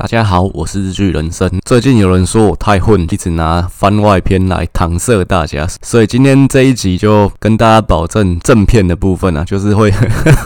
[0.00, 1.46] 大家好，我是日剧人生。
[1.62, 9.92] 最近有人说我太混，一直拿番外篇来搪塞大家，所以今天这一集就跟大家保证正片的部分啊，就是会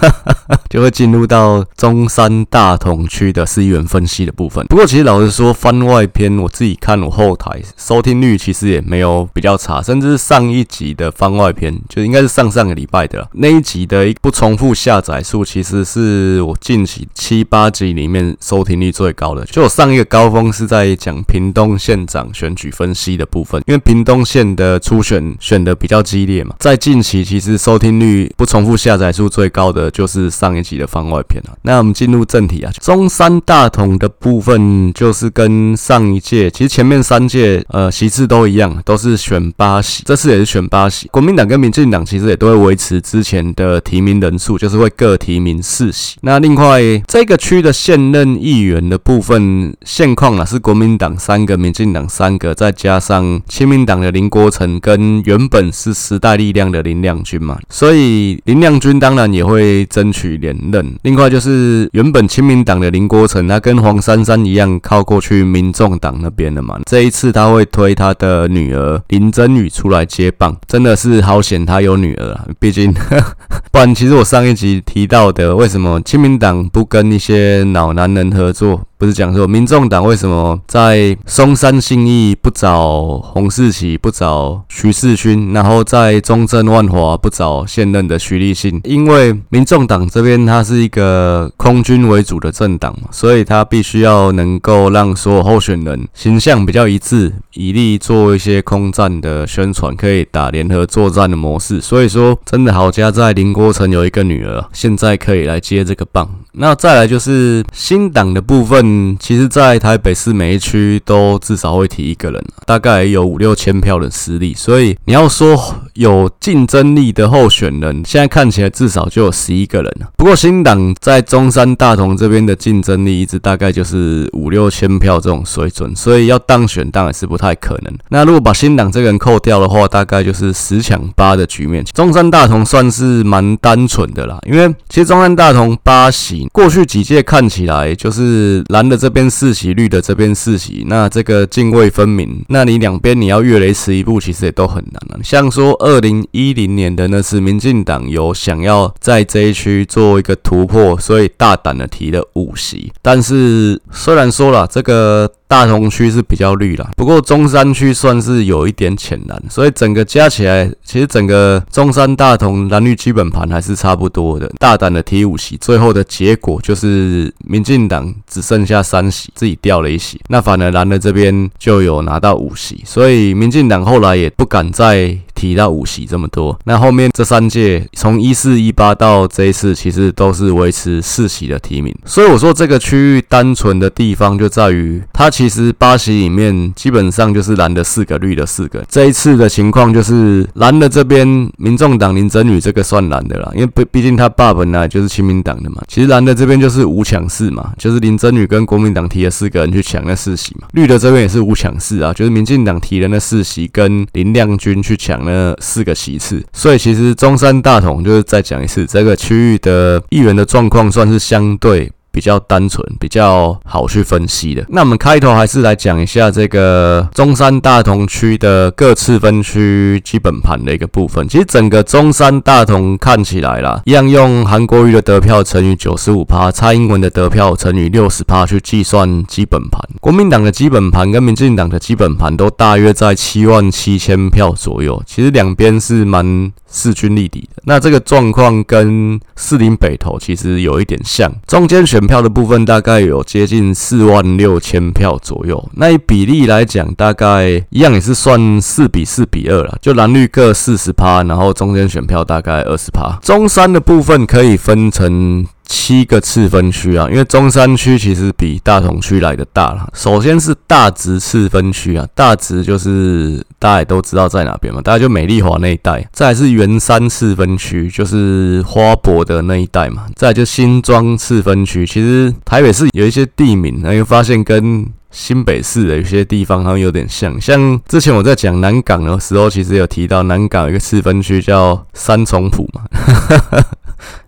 [0.69, 4.67] 就会进入到中山大同区的思源分析的部分。
[4.67, 19.44] 不过其实老实说，番外篇我自己看我后台收听率其实也没有比较差，甚至是上一集的番外篇就应该是上上个礼拜的，那一集的一不重复下载数其实是我近期七八集里面收听率最高的。
[19.51, 31.53] 就我上一个高峰是在讲屏东县长选举分析的部分，因为屏东县的初选选的比较激烈嘛，在近期其实收听率不重复下载数最高的就是上一集的番外篇啊。
[31.63, 41.09] 那我们进入正题啊，中山大同的部分就是跟上一届其实前面三届呃席次都一样，都是选八席，这次也是选八席。
[41.09, 46.17] 国民党跟民进党其实也都会维持之前的提名人数，就是会各提名四席。
[46.23, 49.34] 那另外这个区的现任议员的部分。
[49.35, 60.95] 份现况啊，是国民党三个，民进党三个，再加上亲民党的林国成跟原本是时代力量的林亮君嘛，所以林亮君当然也会争取连任。
[61.03, 72.95] 另外就是原本亲民党的林国成，他跟黄珊珊一样靠过去民众党那边了嘛，这一次他会推他的女儿林珍羽出来接棒，真的是好险他有女儿啊，毕竟
[73.73, 78.83] 不然其实我上一集提到的，为什么亲民党不跟一些老男人合作？
[78.97, 88.81] 不是讲说，民众党为什么在松山信义不找洪世奇，不找徐世勋，然后在中正万华不找现任的徐立信？
[88.85, 101.81] 因为民众党这边它是一个空军为主的政党，所以他必须要能够让所有候选人形象比较一致，以利做一些空战的宣传，可以打联合作战的模式。
[101.81, 106.29] 所以说，真的好家在林国成有一个女儿，现在可以来接这个棒。
[106.57, 109.17] 那再来就是新党的部分。
[109.19, 115.57] 其实，在台北市每一区都至少会提一个人，大概有五六千票的实力，所以你要说
[115.95, 120.09] 有竞争力的候选人，现在看起来至少就有十一个人了。
[120.17, 127.93] 不过新党在中山大同这边的竞争力一直大概就是五六千票这种水准，所以要当选当然是不太可能。
[128.09, 131.85] 那如果把新党这个人扣掉的话，大概就是十抢八的局面。
[131.87, 138.85] 中山大同算是蛮单纯的啦，因为其实中山大同八席，过去几届看起来就是蓝。
[138.85, 142.45] 的这边四席，绿的这边四席，那这个泾渭分明。
[142.51, 145.19] 那你两边你要越雷池一步，其实也都很难了。
[145.25, 152.93] 像说二零一零年的那次，民进党有想要在这一区做一个突破，所以大胆的提了五席。
[153.01, 155.31] 但是虽然说了这个。
[155.55, 164.51] 大同区是比较绿啦，不过中山区算是有一点浅蓝，所以整个加起来，其实整个中山大同蓝绿基本盘还是差不多的。
[164.59, 175.17] 大胆的提五席，最后的结果就是民进党只剩下三席，自己掉了一席，那反而蓝的这边就有拿到五席，所以民进党后来也不敢再。
[175.35, 181.95] 提到五席这么多，那后面这三届从一四一八到这一次，其实都是维持四席的提名。
[182.05, 188.85] 所以我说这个区域单纯的地方就在于，它其实八席里面基本上就是蓝的四个，绿的四个。
[188.89, 195.83] 这一次的情况就是蓝的这边，民众党林珍羽这个算蓝的啦，因为毕毕竟他爸本来就是亲民党的嘛。
[195.89, 200.69] 其实蓝的这边就是五抢四嘛，就是林珍羽跟国民党提了四个人去抢那四席嘛。
[200.73, 205.45] 绿的这边也是五抢四啊，就是民进党提的那四席跟林亮君去抢那。
[205.45, 211.91] 呃，四个席次，所以其实中山大同就是再讲一次，这个区域的议员的状况算是相对。
[212.15, 214.65] 比较单纯，比较好去分析的。
[214.69, 221.27] 那我们开头还是来讲一下这个中山大同区的各次分区基本盘的一个部分。
[221.29, 229.81] 其实整个中山大同看起来啦，一样用韩国瑜的得票乘以九十五趴，蔡英文的得票乘以六十趴去计算基本盘。
[230.01, 235.03] 国民党的基本盘跟民进党的基本盘都大约在七万七千票左右。
[235.05, 237.63] 其实两边是蛮势均力敌的。
[237.65, 242.05] 那这个状况跟士林北投其实有一点像，中间选。
[242.05, 253.19] 票的部分大概有接近四万六千票左右，那以比例来讲，大概一样也是算四比四比二了，就蓝绿各四十趴，然后中间选票大概二十趴。
[253.23, 255.47] 中山的部分可以分成。
[255.67, 259.89] 七个次分区啊，因为中山区其实比大同区来的大了。
[259.95, 266.07] 首先是大直次分区啊，大直就是大家也都知道在哪边嘛，大家就美丽华那一带。
[266.13, 270.07] 再是圆山次分区，就是花博的那一带嘛。
[270.15, 277.41] 再就新庄次分区，其实台北市有一些地名，然后发现跟新北市的有些地方好像有点像。
[277.41, 282.83] 像之前我在讲南港的时候，其实有提到南港有一个次分区叫三重埔嘛。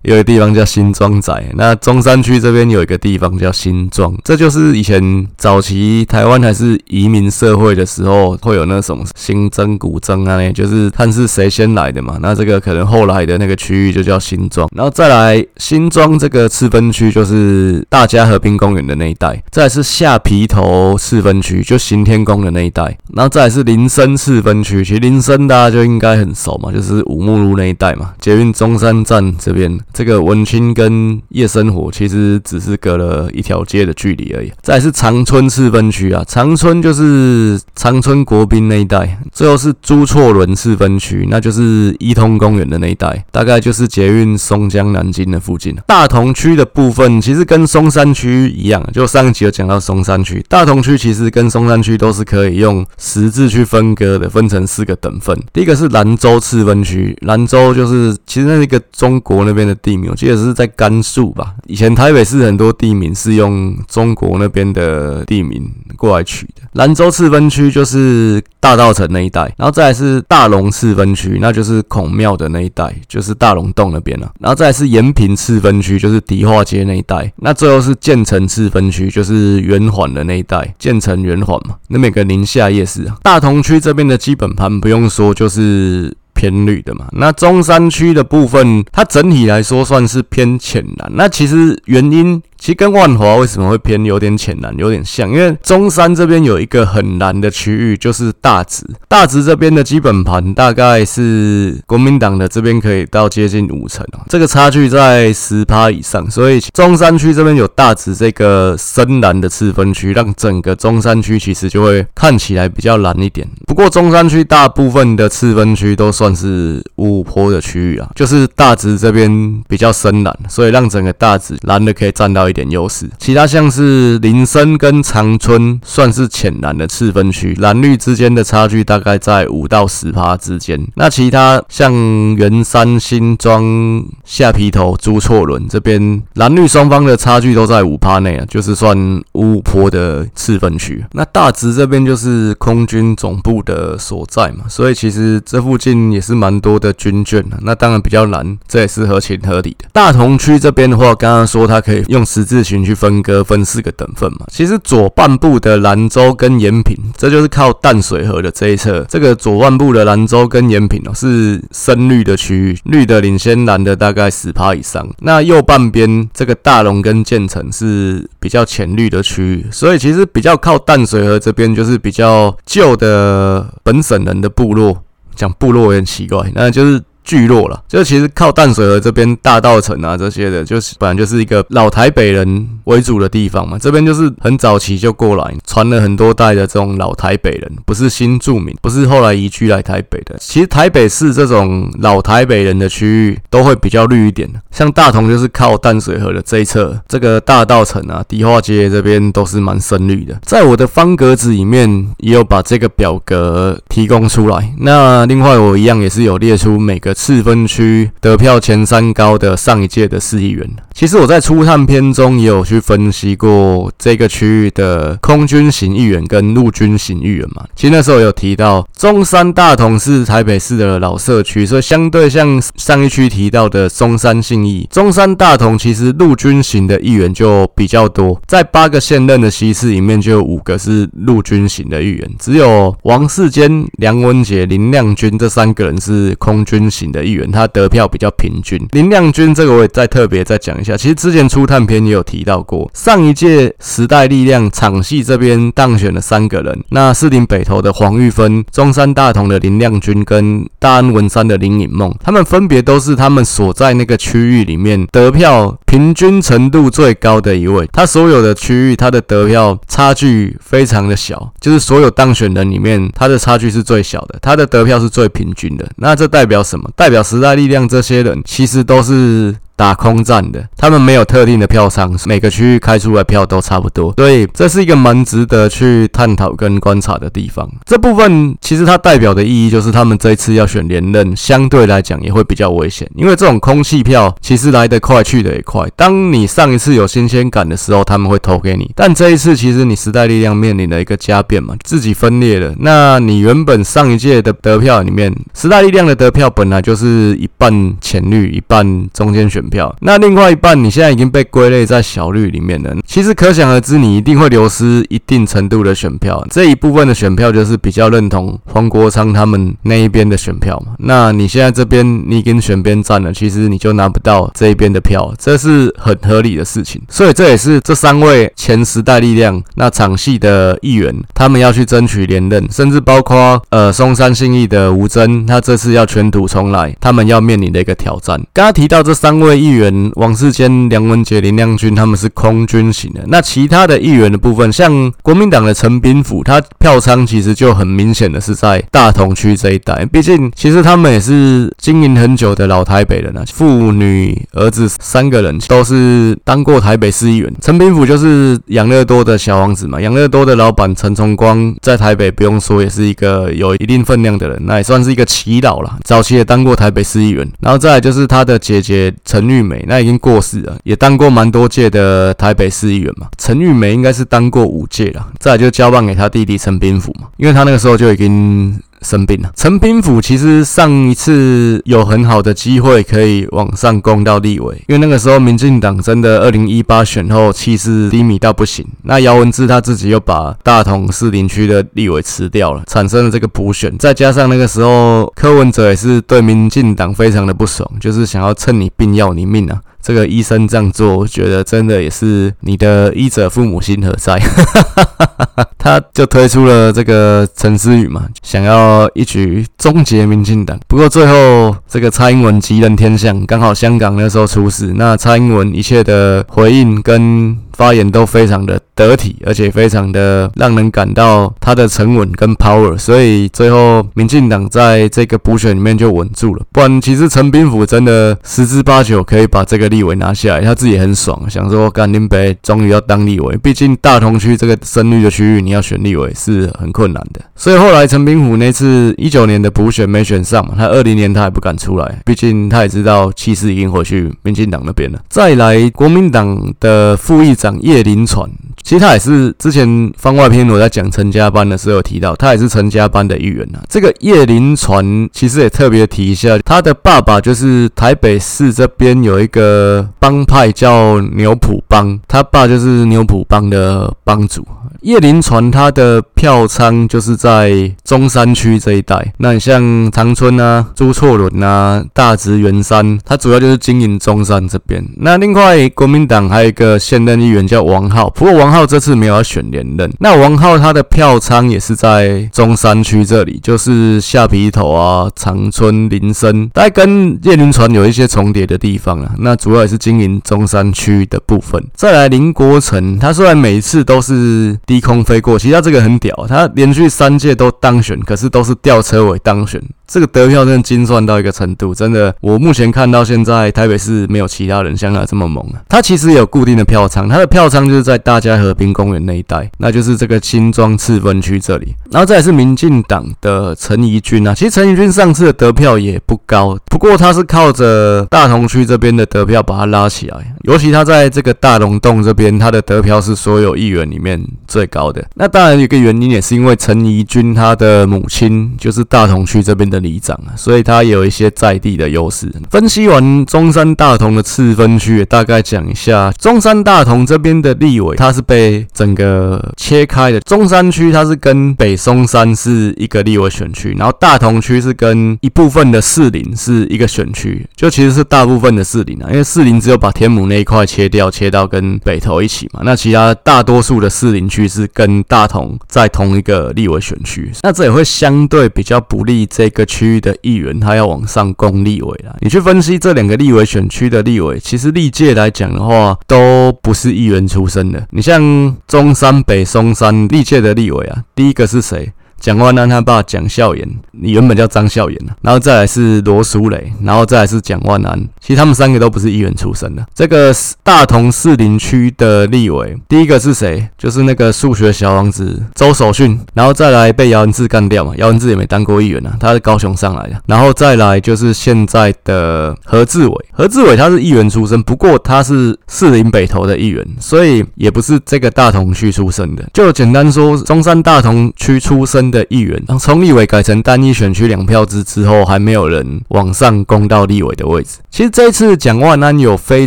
[0.06, 1.44] 有一个地方叫新庄仔。
[1.54, 12.18] 那中山区这边有一个地方叫新庄，这就是以前早期台湾还是移民社会的时候，会有那种新增古增啊，就是看是谁先来的嘛。
[12.22, 34.52] 那这个可能后来的那个区域就叫新庄，然后再来新庄这个次分区就是大家和平公园的那一带，再来是下埤头次分区，就行天宫的那一带，然后再来是林森次分区，其实林森大家就应该很熟嘛，就是五木路那一带嘛，捷运中山站这边，这个文青跟夜生活其实只是隔了一条街的距离而已。
[34.60, 45.74] 再是长春次分区啊，长春就是长春国宾那一带，最后是朱错仑次分区，那就是一通公园的那一带，大概就是捷运松江南京的附近。
[45.86, 55.34] 大同区的部分其实跟松山区一样，就上一集有讲到松山区，大同区其实跟松山区都是可以用十字去分割的，分成四个等份。
[55.54, 61.54] 第一个是兰州次分区，兰州就是其实那一个中国那边的地名，我记得是在甘肃吧。
[61.68, 66.62] 以前台北市很多地名是用中国那边的地名过来取的。
[66.72, 74.28] 兰州次分区就是大稻城那一带，然后再来是大龙次分区，那就是孔庙的那一带，就是大龙洞那边了。
[74.40, 77.32] 然后再来是延平次分区，就是迪化街那一带。
[77.36, 81.76] 那最后是建成次分区，就是圆环的那一带，建成圆环嘛。
[81.86, 83.16] 那每个宁夏夜市啊。
[83.22, 86.12] 大同区这边的基本盘不用说，就是。
[86.36, 91.10] 偏绿的嘛，那中山区的部分，它整体来说算是偏浅蓝。
[91.14, 92.40] 那其实原因。
[92.66, 98.84] 其实跟万华为什么会偏有点浅蓝，有点像，因为中山这边有一个很蓝的区域，就是大直。
[99.06, 106.28] 大直这边的基本盘大概是国民党的这边可以到接近五成啊，这个差距在十趴以上。
[106.28, 113.48] 所以中山区这边有大直这个深蓝的次分区，让整个中山区其实就会看起来比较蓝一点。
[113.68, 122.50] 不过中山区大部分的次分区都算是五五波的区域啊，就是大直这边比较深蓝，所以让整个大直蓝的可以占到。
[122.50, 130.80] 一点优势，其他像是林森跟长春算是浅蓝的次分区，蓝绿之间的差距大概在五到十趴之间。
[130.94, 131.92] 那其他像
[132.34, 138.96] 圆山、新庄、下皮头、朱错仑这边，蓝绿双方的差距都在五趴内啊，就是算
[139.32, 141.04] 五五波的次分区。
[141.12, 147.58] 那大直这边就是空军总部的所在嘛，所以其实这附近也是蛮多的军眷啊。
[147.60, 149.86] 那当然比较蓝，这也是合情合理的。
[149.92, 152.24] 大同区这边的话，刚刚说它可以用。
[152.36, 154.40] 十字形去分割，分四个等份嘛。
[154.48, 159.02] 其实左半部的兰州跟延平，这就是靠淡水河的这一侧。
[159.08, 165.08] 这个左半部的兰州跟延平哦，是深绿的区域，绿的领先蓝的大概十趴以上。
[165.20, 175.02] 那右半边这个大龙跟建成是比较浅绿的区域，所以其实比较靠淡水河这边就是比较旧的本省人的部落。
[175.34, 177.02] 讲部落有点奇怪，那就是。
[177.26, 183.78] 聚落了，就其实靠淡水河这边大道城啊这些的，就是本来就是一个老台北人为主的地方嘛。
[183.78, 190.36] 这边就是很早期就过来，传了很多代的这种老台北人，不是新住民，不是后来移居来台北的。
[190.38, 200.38] 其实台北市这种老台北人的区域都会比较绿一点，像大同就是靠淡水河的这一侧，这个大道城啊、迪化街这边都是蛮深绿的。
[200.42, 204.72] 在我的方格子里面也有把这个表格提供出来。
[204.78, 207.16] 那另外我一样也是有列出每个。
[207.16, 217.64] 次分区得票前三高的上一届的市议员，其实我在初探篇中也有去去分析过这个区域的空军型议员跟陆军型议员嘛。
[217.74, 238.78] 其实那时候有提到中山大同是台北市的老社区，所以相对像上一区提到的中山信义、中山大同，其实陆军型的议员就比较多，在八个现任的席次里面就有五个是陆军型的议员，只有王世坚、梁文杰、林亮君这三个人是空军型的议员，他得票比较平均。
[238.92, 257.88] 林亮君这个我也再特别再讲一下，其实之前初探篇也有提到过，上一届时代力量场系这边当选了三个人，那士林北投的黄玉芬、中山大同的林亮君跟大安文山的林颖梦，他们分别都是他们所在那个区域里面得票平均程度最高的一位。
[257.92, 265.88] 他所有的区域他的得票差距非常的小，就是所有当选人里面他的差距是最小的，他的得票是最平均的。
[265.96, 266.90] 那这代表什么？
[266.96, 269.54] 代表时代力量这些人其实都是。
[269.76, 277.70] 打空战的，他们没有特定的票仓，每个区域开出来票都差不多，所以这是一个蛮值得去探讨跟观察的地方。
[277.84, 285.86] 这部分其实它代表的意义就是，他们这一次要选连任，相对来讲也会比较危险，因为这种空气票其实来得快，去得也快。
[285.94, 292.74] 当你上一次有新鲜感的时候，他们会投给你，但这一次其实你时代力量面临了一个加变嘛，自己分裂了。
[292.78, 299.65] 那你原本上一届的得票里面，时代力量的得票本来就是一半浅绿，一半中间选。
[299.68, 299.94] 票。
[300.00, 306.44] 那另外一半你现在已经被归类在小绿里面了，其实可想而知，你一定会流失一定程度的选票。
[306.50, 310.92] 这一部分的选票就是比较认同黄国昌他们那一边的选票嘛。
[310.98, 317.00] 那你现在这边你已经选边站了，其实你就拿不到这一边的票，这是很合理的事情。
[317.08, 328.40] 所以这也是这三位前时代力量那场戏的议员，他们要去争取连任，甚至包括呃松山信义的吴峥，他这次要卷土重来，他们要面临的一个挑战。
[328.52, 333.24] 刚刚提到这三位议员，王世坚、梁文杰、林亮君，他们是空军型的。
[333.26, 340.04] 那其他的议员的部分，像国民党的陈炳甫，他票仓其实就很明显的是在大同区这一带。
[340.06, 347.52] 毕竟，其实他们也是经营很久的老台北人啊，父女儿子三个人都是当过台北市议员。
[347.60, 355.98] 陈炳甫就是养乐多的小王子嘛，养乐多的老板陈崇光在台北不用说，也是一个有一定分量的人，那也算是一个耆老了。
[356.04, 363.28] 早期也当过台北市议员，然后再来就是他的姐姐陈玉梅，那已经过世了，也当过蛮多届的台北市议员嘛。
[363.38, 368.80] 陈玉梅应该是当过五届了，再就交棒给他弟弟陈斌福嘛，因为他那个时候就已经。
[369.02, 369.50] 生病了。
[369.54, 378.86] 陈平甫其实上一次有很好的机会可以往上攻到立委，因为那个时候民进党真的二零一八选后气势低迷到不行。
[379.02, 383.96] 那姚文智他自己又把大同士林区的立委辞掉了，产生了这个补选。
[383.98, 389.80] 再加上那个时候柯文哲也是对民进党非常的不爽，就是想要趁你病要你命啊。
[390.06, 394.40] 这个医生这样做，我觉得真的也是你的医者父母心何在？
[395.76, 400.78] 他就推出了这个陈思宇嘛，想要一举终结民进党。
[400.86, 416.64] 不过最后这个蔡英文吉人天相，刚好香港那时候出事，那蔡英文一切的回应跟发言都非常的得体，而且非常的让人感到他的沉稳跟 power，所以最后民进党在这个补选里面就稳住了。
[416.72, 423.54] 不然其实陈炳甫真的十之八九可以把这个立委拿下来，他自己也很爽，想说干林北终于要当立委。
[423.58, 427.42] 毕竟大同区这个深绿的区域，你要选立委是很困难的。
[427.54, 435.20] 所以后来陈炳甫那次一九年的补选没选上嘛，他二零年他也不敢出来，毕竟他也知道气势已经回去民进党那边了。
[435.28, 437.65] 再来国民党的副议长。
[437.66, 438.48] 讲叶林传，
[438.84, 443.82] 其实他也是之前番外篇我在讲陈家班的时候有提到，他也是陈家班的一员啊。
[443.88, 454.64] 这个叶林传其实也特别提一下，他的爸爸就是台北市这边有一个帮派叫牛埔帮，他爸就是牛埔帮的帮主。
[455.02, 465.04] 叶林传他的票仓就是在中山区这一带，那你像长春啊、朱错仑啊、大直、圆山，他主要就是经营中山这边。
[465.18, 470.12] 那另外国民党还有一个现任议员叫王浩，不过王浩这次没有要选连任。
[470.18, 479.30] 那王浩他的票仓也是在中山区这里，就是下埤头啊、长春、林森，大概跟叶林传有一些重叠的地方啊。
[479.38, 481.80] 那主要也是经营中山区的部分。
[481.94, 489.80] 再来林国成，他虽然每一次都是低空飞过，其实他这个很屌，他连续三届都当选，可是都是吊车尾当选。
[490.08, 495.82] 这个得票真的精算到一个程度，真的，我目前看到现在台北市没有其他人像他这么猛啊。
[495.88, 501.94] 他其实有固定的票仓，他的票仓就是在大家和滨公园那一带，那就是这个新庄次分区这里。
[502.10, 515.22] 然后再来是民进党的陈怡君啊，其实陈怡君上次的得票也不高，不过他是靠着大同区这边的得票把他拉起来，尤其他在这个大龙洞这边，他的得票是所有议员里面最高的。
[515.34, 519.96] 那当然有一个原因也是因为陈怡君他的母亲就是大同区这边的。
[519.96, 522.52] 里长啊，所以他有一些在地的优势。
[522.70, 530.40] 分析完中山大同的次分区，大概讲一下中山大同这这边的立委，它是被整个切开的。
[530.40, 542.80] 中山区它是跟北松山是一个立委选区，然后大同区是跟一部分的士林是一个选区，就其实是大部分的士林啊，因为士林只有把天母那一块切掉，切到跟北投一起嘛。
[542.84, 549.86] 那其他大多数的士林区是跟大同在同一个立委选区，那这也会相对比较不利这个。
[549.86, 552.36] 区域的议员，他要往上攻立委了。
[552.40, 558.06] 你去分析这两个立委选区的立委，其实历届来讲的话，都不是议员出身的。
[558.10, 562.12] 你像中山、北松山历届的立委啊，第一个是谁？
[562.38, 568.16] 蒋万安他爸蒋孝严，你原本叫张孝严，然后再来是罗淑蕾，然后再来是蒋万安。
[568.40, 570.06] 其实他们三个都不是议员出身的。
[570.14, 573.88] 这个大同士林区的立委，第一个是谁？
[573.98, 578.12] 就是那个数学小王子周守训，然后再来被姚文智干掉嘛。
[578.16, 580.40] 姚文智也没当过议员啊，他是高雄上来的。
[580.46, 589.64] 然后再来就是现在的何志伟，何志伟他是议员出身，不过他是士林北投的议员，所以也不是这个大同区出身的。
[589.72, 592.35] 就简单说，中山大同区出身的。
[592.36, 597.98] 的议员，从立委改成单一选区两票制之后，还没有人往上攻到立委的位置。
[598.10, 599.86] 其实这一次蒋万安有非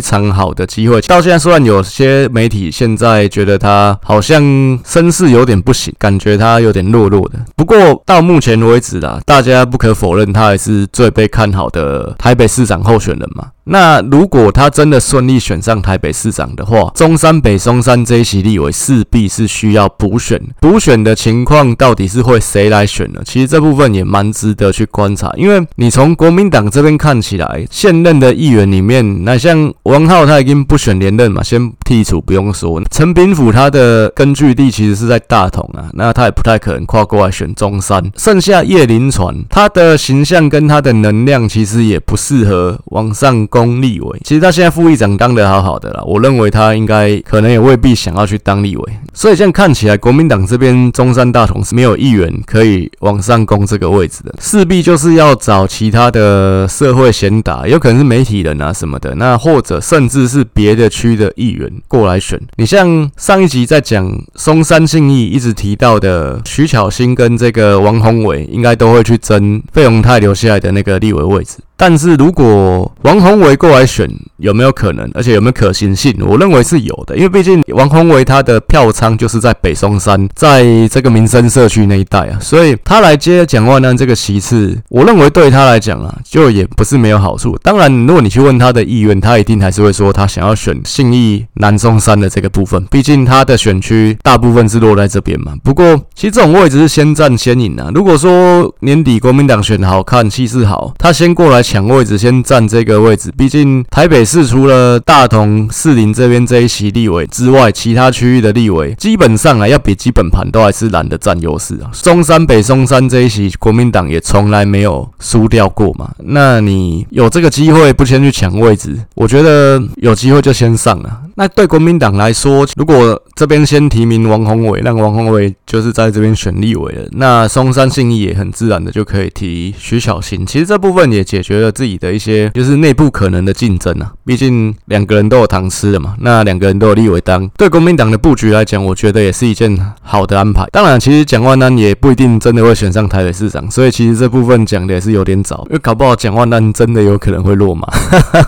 [0.00, 4.42] 常好的机会，到现在虽然有些媒体现在觉得他好像
[4.84, 7.38] 声势有点不行，感觉他有点弱弱的。
[7.54, 13.48] 不过到目前为止啦，大家不可否认他还是最被看好的台北市长候选人嘛。
[13.72, 20.42] 那如果他真的顺利选上台北市长的话，中山北松山这一席立委势必是需要补选。
[20.60, 23.20] 补选的情况到底是会谁来选呢？
[23.24, 32.82] 其实这部分也蛮值得去观察，因为你从国民党这边看起来，现任的议员里面，那像王浩他已经不选连任嘛，先剔除不用说。
[32.90, 38.02] 陈炳甫他的根据地其实是在大同啊，那他也不太可能跨过来选中山。
[38.16, 43.59] 剩下叶林传，他的形象跟他的能量其实也不适合往上攻。
[43.60, 62.40] 公立委，其实他现在副议长当得好好的啦，我认为他应该可能也未必想要去当立委，所以现在看起来国民党这边中山大同是没有议员可以往上攻这个位置的，势必就是要找其他的社会贤达，有可能是媒体人啊什么的，那或者甚至是别的区的议员过来选。
[62.56, 71.58] 你像上一集在讲松山信义一直提到的徐巧芯跟这个王宏伟，应该都会去争费鸿泰留下来的那个立委位置。
[71.80, 74.06] 但是如果王宏维过来选，
[74.36, 75.10] 有没有可能？
[75.14, 76.14] 而且有没有可行性？
[76.20, 87.56] 我认为是有的，因为毕竟王宏维他的票仓就是在北松山，在这个民生社区那一带啊，所以他来接蒋万安这个席次，我认为对他来讲啊，就也不是没有好处。
[87.62, 95.54] 当然，如果你去问他的意愿，他一定还是会说他想要选信义南松山的这个部分，毕竟他的选区大部分是落在这边嘛。
[95.64, 97.90] 不过，其实这种位置是先战先赢啊。
[97.94, 101.62] 如果说年底国民党选好看，气势好，他先过来。
[101.70, 103.30] 抢位置，先占这个位置。
[103.38, 111.88] 毕竟台北市除了大同、士林这边这一席立委之外，其他区域的立委基本上啊，要比基本盘都还是懒得占优势啊。
[112.02, 116.10] 中山北松山这一席，国民党也从来没有输掉过嘛。
[116.24, 121.20] 那你有这个机会，不先去抢位置，我觉得有机会就先上啊。
[121.36, 130.44] 那对国民党来说，如果这边先提名王宏伟，让王宏伟就是在这边选立委了，那松山信义也很自然的就可以提徐小新。
[130.44, 134.12] 其实这部分也解决得自己的一些就是内部可能的竞争啊。
[134.24, 140.66] 毕竟两个人都有糖吃的嘛，那两个人都有立委当，对国民党的布局来讲，我觉得也是一件好的安排。
[140.72, 147.86] 当然，其实蒋万安也不一定真的会选上台北市长，所以其实这部分讲的也是有点早，因为搞不好蒋万安真的有可能会落马。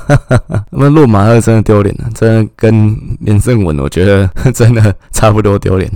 [0.71, 2.97] 那么落马那真的丢脸了，真的跟。
[3.21, 5.91] 连胜文，我觉得 真的差不多丢脸。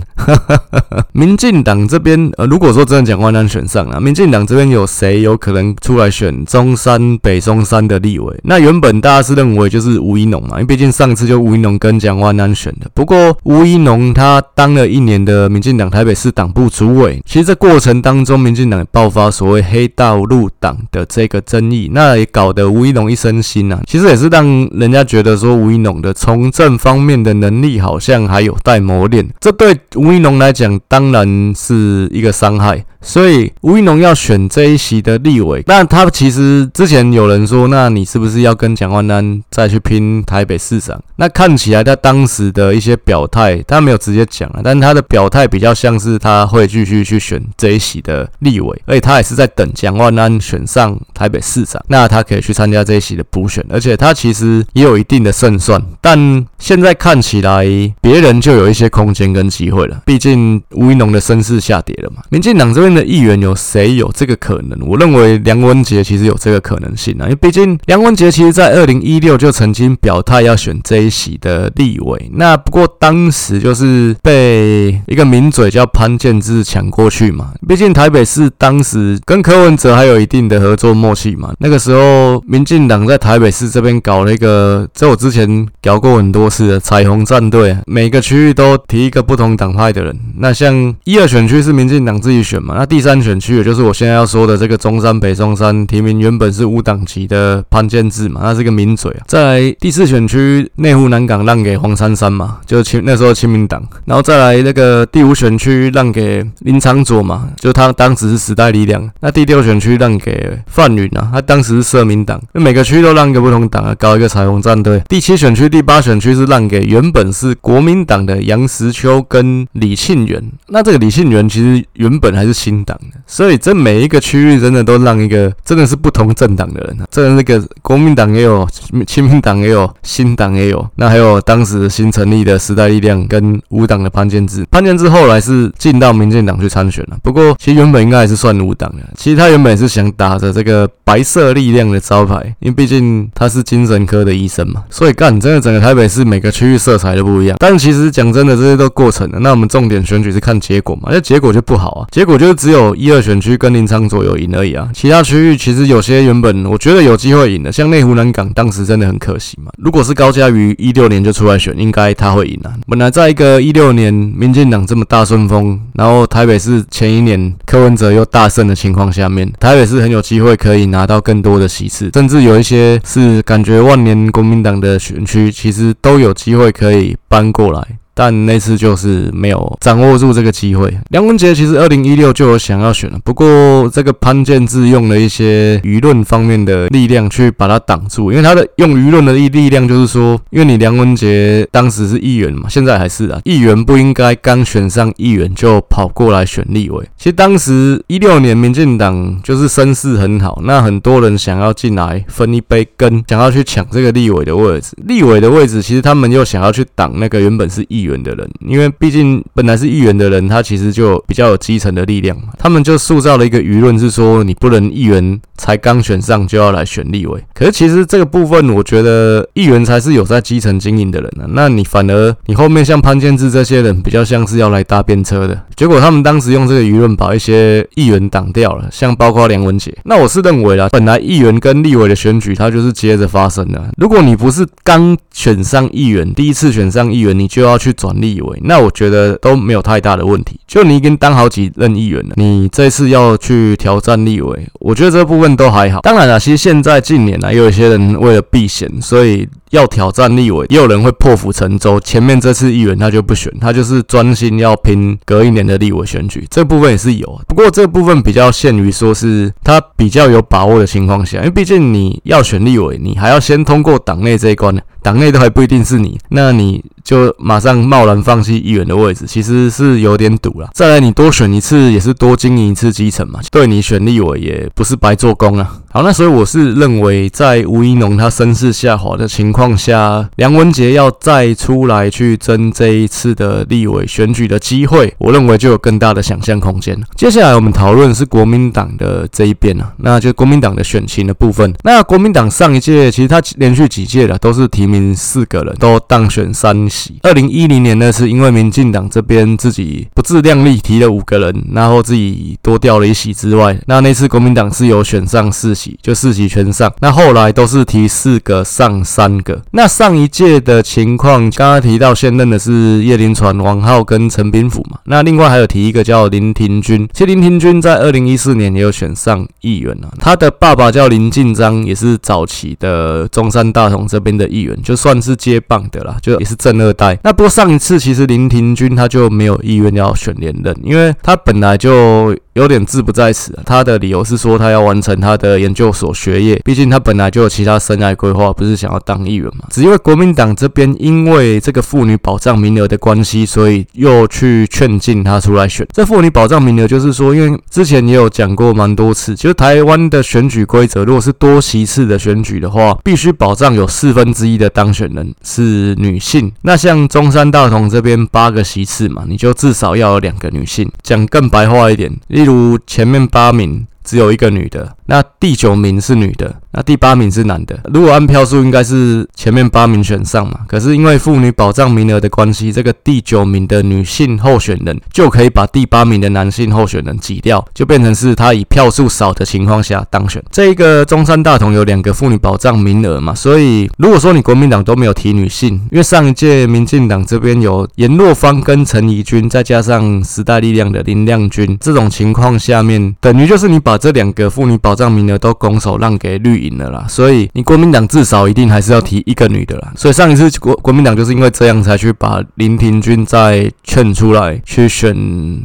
[1.11, 8.33] 民进党这边，呃，如果说真的蒋万安选上了，民进党这边有谁有可能出来选中山北松山的立委？
[8.43, 12.89] 那原本大家是认为就是吴怡农嘛，因为毕竟上次就吴怡农跟蒋万安选的。
[12.93, 23.81] 不过吴怡农他当了一年的民进党台北市党部主委，其实这过程当中，民进党爆发所谓黑道入党的这个争议，那也搞得吴怡农一身腥啊。
[23.85, 26.77] 其实也是让人家觉得说吴怡农的从政。
[26.77, 32.85] 方面的能力好像还有待磨练，这对吴怡农来讲当然是一个伤害。
[33.01, 41.01] 所以吴怡农要选这一席的立委，那他其实之前有人说，那你是不是要跟蒋万安再去拼台北市长？
[41.15, 55.81] 那看起来他当时的一些表态，他没有直接讲啊，但他的表态比较像是他会继续去选这一席的立委，而且他也是在等蒋万安选上台北市长，那他可以去参加这一席的补选，而且他其实也有一定的胜算。
[56.01, 57.65] 但现在看起来
[58.01, 64.79] 别人就有一些空间跟机会了，毕竟吴怡农的声势下跌了嘛，民进党这的议员有谁有这个可能？
[64.87, 77.53] 我认为梁文杰其实有这个可能性啊，因为毕竟梁文杰其实在二零一六就曾经表态要选这一席的立委，那不过当时就是被一个名嘴叫潘建志抢过去嘛。
[77.67, 81.53] 毕竟台北市当时跟柯文哲还有一定的合作默契嘛。
[81.59, 90.17] 那个时候民进党在台北市这边搞了一个，这我之前聊过很多次的彩虹战队，每个区域都提一个不同党派的人。
[90.37, 99.25] 那像一二选区是民进党自己选嘛，那第三选区，也就是我现在要说的这个中山北松山提名，原本是无党籍的潘建志嘛，他是个名嘴啊。
[99.25, 103.83] 再来第四选区内湖南港让给黄珊珊嘛，就清那时候亲民党。
[104.05, 109.09] 然后再来那个第五选区让给林昶佐嘛，就他当时是时代力量。
[109.21, 112.39] 那第六选区让给范云啊，他当时是社民党。
[112.53, 115.01] 每个区都让给不同党啊，搞一个彩虹战队。
[115.09, 120.43] 第七选区、第八选区是让给原本是国民党的杨石秋跟李庆元。
[120.67, 122.66] 那这个李庆元其实原本还是。
[122.67, 128.67] 新党的，所以这每一个区域真的都让一个真的是不同政党的人啊，这那个国民党也有，
[129.07, 162.73] 亲民党也有，新党也有，那还有当时新成立的时代力量跟无党的潘建志，潘建志后来是进到民进党去参选了，不过其实原本应该还是算无党的，其实他原本是想打着这个白色力量的招牌，因为毕竟他是精神科的医生嘛，所以干真的整个台北市每个区域色彩都不一样，但其实讲真的，这些都过程了，那我们重点选举是看结果嘛，那结果就不好啊，结果就是只有一二选区跟林昶佐有赢而已啊，其他区域其实有些原本我觉得有机会赢的，像内湖南港当时真的很可惜嘛，如果是高嘉瑜一六年就出来选，应该他会赢啊。
[162.87, 177.85] 本来在一个一六年民进党这么大顺风，然后台北市前一年柯文哲又大胜的情况下面，台北市很有机会可以拿到更多的席次，甚至有一些是感觉万年国民党的选区，其实都有机会可以搬过来。
[178.17, 180.91] 但那次就是没有掌握住这个机会。
[181.11, 197.05] 梁文杰其实二零一六就有想要选了，不过这个潘建志用了一些舆论方面的力量去把他挡住，因为他的用舆论的力力量就是说，因为你梁文杰当时是议员嘛，现在还是啊，议员不应该刚选上议员就跑过来选立委。
[197.17, 204.95] 其实当时一六年民进党就是声势很好，那很多人想要进来分一杯羹，想要去抢这个立委的位置。
[205.05, 208.17] 立委的位置其实他们又想要去挡那个原本是议员员。
[208.17, 212.47] 的人，因为毕竟本来是议员的人，他其实就比较有基层的力量嘛。
[212.57, 217.39] 他们就塑造了一个舆论，是说你不能议员才刚选上就要来选立委。
[217.53, 221.49] 可是其实这个部分，我觉得议员才是有在基层经营的人呢、啊。
[221.53, 225.61] 那你反而你后面像潘建志这些人，比较像是要来搭便车的。
[225.75, 229.95] 结果他们当时用这个舆论把一些议员挡掉了，像包括梁文杰。
[230.05, 233.83] 那我是认为啦，本来议员跟立委的选举，它就是接着发生的。
[233.97, 237.93] 如果你不是刚选上议员，第一次选上议员，你就要去。
[237.97, 240.57] 转立委，那我觉得都没有太大的问题。
[240.65, 245.99] 就你已经当好几任议员了，你这次要去挑战立委，我觉得这部分都还好。
[246.01, 249.45] 当然了，其实现在近年来，有一些人为了避嫌，所以。
[249.71, 251.99] 要挑战立委，也有人会破釜沉舟。
[251.99, 256.47] 前面这次议员他就不选，他就是专心要拼隔一年的立委选举。
[256.49, 270.69] 这部分也是有，不过这部分比较限于说是他比较有把握的情况下，因为毕竟你要选立委，你还要先通过党内这一关呢，党内都还不一定是你，那你就马上贸然放弃议员的位置，其实是有点赌了。
[270.73, 275.73] 再来，你多选一次也是多经营一次基层嘛，对你选立委也不是白做工啊。
[275.97, 286.95] 好，那所以我是认为，在吴怡农他声势下滑的情况下，梁文杰要再出来去争这一次的立委选举的机会，我认为就有更大的想象空间。
[287.15, 291.73] 接下来我们讨论是国民党的这一边啊，那就国民党的选情的部分。
[291.83, 297.17] 那国民党上一届其实他连续几届的都是提名四个人，都当选三席。
[297.23, 305.86] 二零一零年呢，是因为民进党这边自己不自量力提了五个人，然后自己多掉了一席之外，那那次国民党是有选上四席。
[306.01, 309.61] 就四级全上，那后来都是提四个上三个。
[309.71, 314.99] 那上一届的情况，刚刚提到现任的是叶林传、王浩跟陈炳甫嘛。
[315.05, 320.09] 那另外还有提一个叫林廷君，其实林廷君在二零一四年也有选上议员啊。
[320.19, 327.17] 他的爸爸叫林进章，也是早期的中山大同这边的议员，就算是接棒的啦，就也是正二代。
[327.23, 332.35] 那不过上一次其实林廷君他就没有意愿要选连任，因为他本来就。
[332.57, 339.65] 有点志不在此，他的理由是说他要完成他的研究所学业，毕竟他本来就有其他生涯规划，不是想要当议员嘛。
[339.69, 345.87] 只因为国民党这边因为这个妇女保障名额的关系，所以又去劝进他出来选。
[345.93, 356.51] 这妇女保障名额就是说，因为之前也有讲过蛮多次，就是台湾的选举规则，如果是多席次的选举的话，必须保障有四分之一的当选人是女性。
[356.63, 360.89] 那像中山大同这边八个席次嘛，你就至少要有两个女性。
[361.03, 362.11] 讲更白话一点，
[362.47, 366.55] 如前面八名只有一个女的，那第九名是女的。
[366.71, 380.43] 那第八名是男的，如果按票数应该是前面八名选上嘛，可是因为妇女保障名额的关系，这个第九名的女性候选人就可以把第八名的男性候选人挤掉，就变成是他以票数少的情况下当选。
[380.51, 396.77] 这一个中山大同有两个妇女保障名额嘛，所以如果说你国民党都没有提女性，因为上一届民进党这边有颜若芳跟陈怡君，再加上时代力量的林亮君，这种情况下面，等于就是你把这两个妇女保障名额都拱手让给绿营。
[396.77, 399.91] 了啦，所以你国民党至少一定还是要提一个女的啦。
[399.95, 405.15] 所以上一次国国民党就是因为这样才去把林廷君再劝出来去选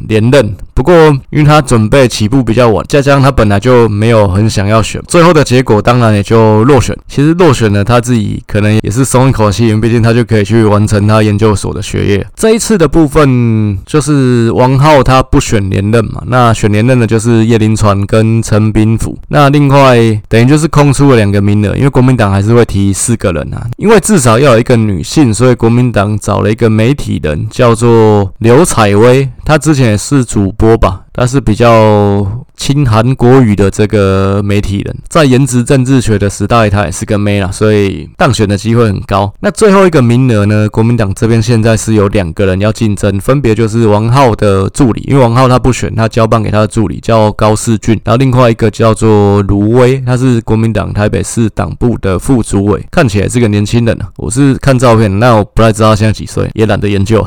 [0.07, 0.55] 连任。
[0.73, 0.93] 不过
[1.29, 6.97] 因为他准备起步比较晚，再加上他本来就没有很想要选，最后的结果当然也就落选。
[7.07, 12.27] 其实落选了，他自己可能也是松一口气，因为毕竟他就可以去完成他研究所的学业。
[12.35, 19.17] 这一次的部分就是王浩他不选连任嘛，那选连任的就是叶林传跟陈斌甫。
[19.29, 31.05] 那另外等于就是空出了两个名额，因为国民党还是会提四个人啊，因为至少要有一个女性，所以国民党找了一个媒体人，叫做刘采薇，他之前也是主播吧。
[31.13, 39.31] 他是比较亲韩国语的这个媒体人，在颜值政治学的时代，他也是个妹啦，所以当选的机会很高。
[39.39, 40.67] 那最后一个名额呢？
[40.69, 54.09] 国民党这边现在是有两个人要竞争，分别就是王浩的助理，因为王浩他不选，他交棒给他的助理叫高世俊，然后另外一个叫做卢威，他是国民党台北市党部的副主委，看起来是个年轻人啊。
[54.15, 57.23] 我是看照片，那我不太知道他现在几岁，也懒得研究。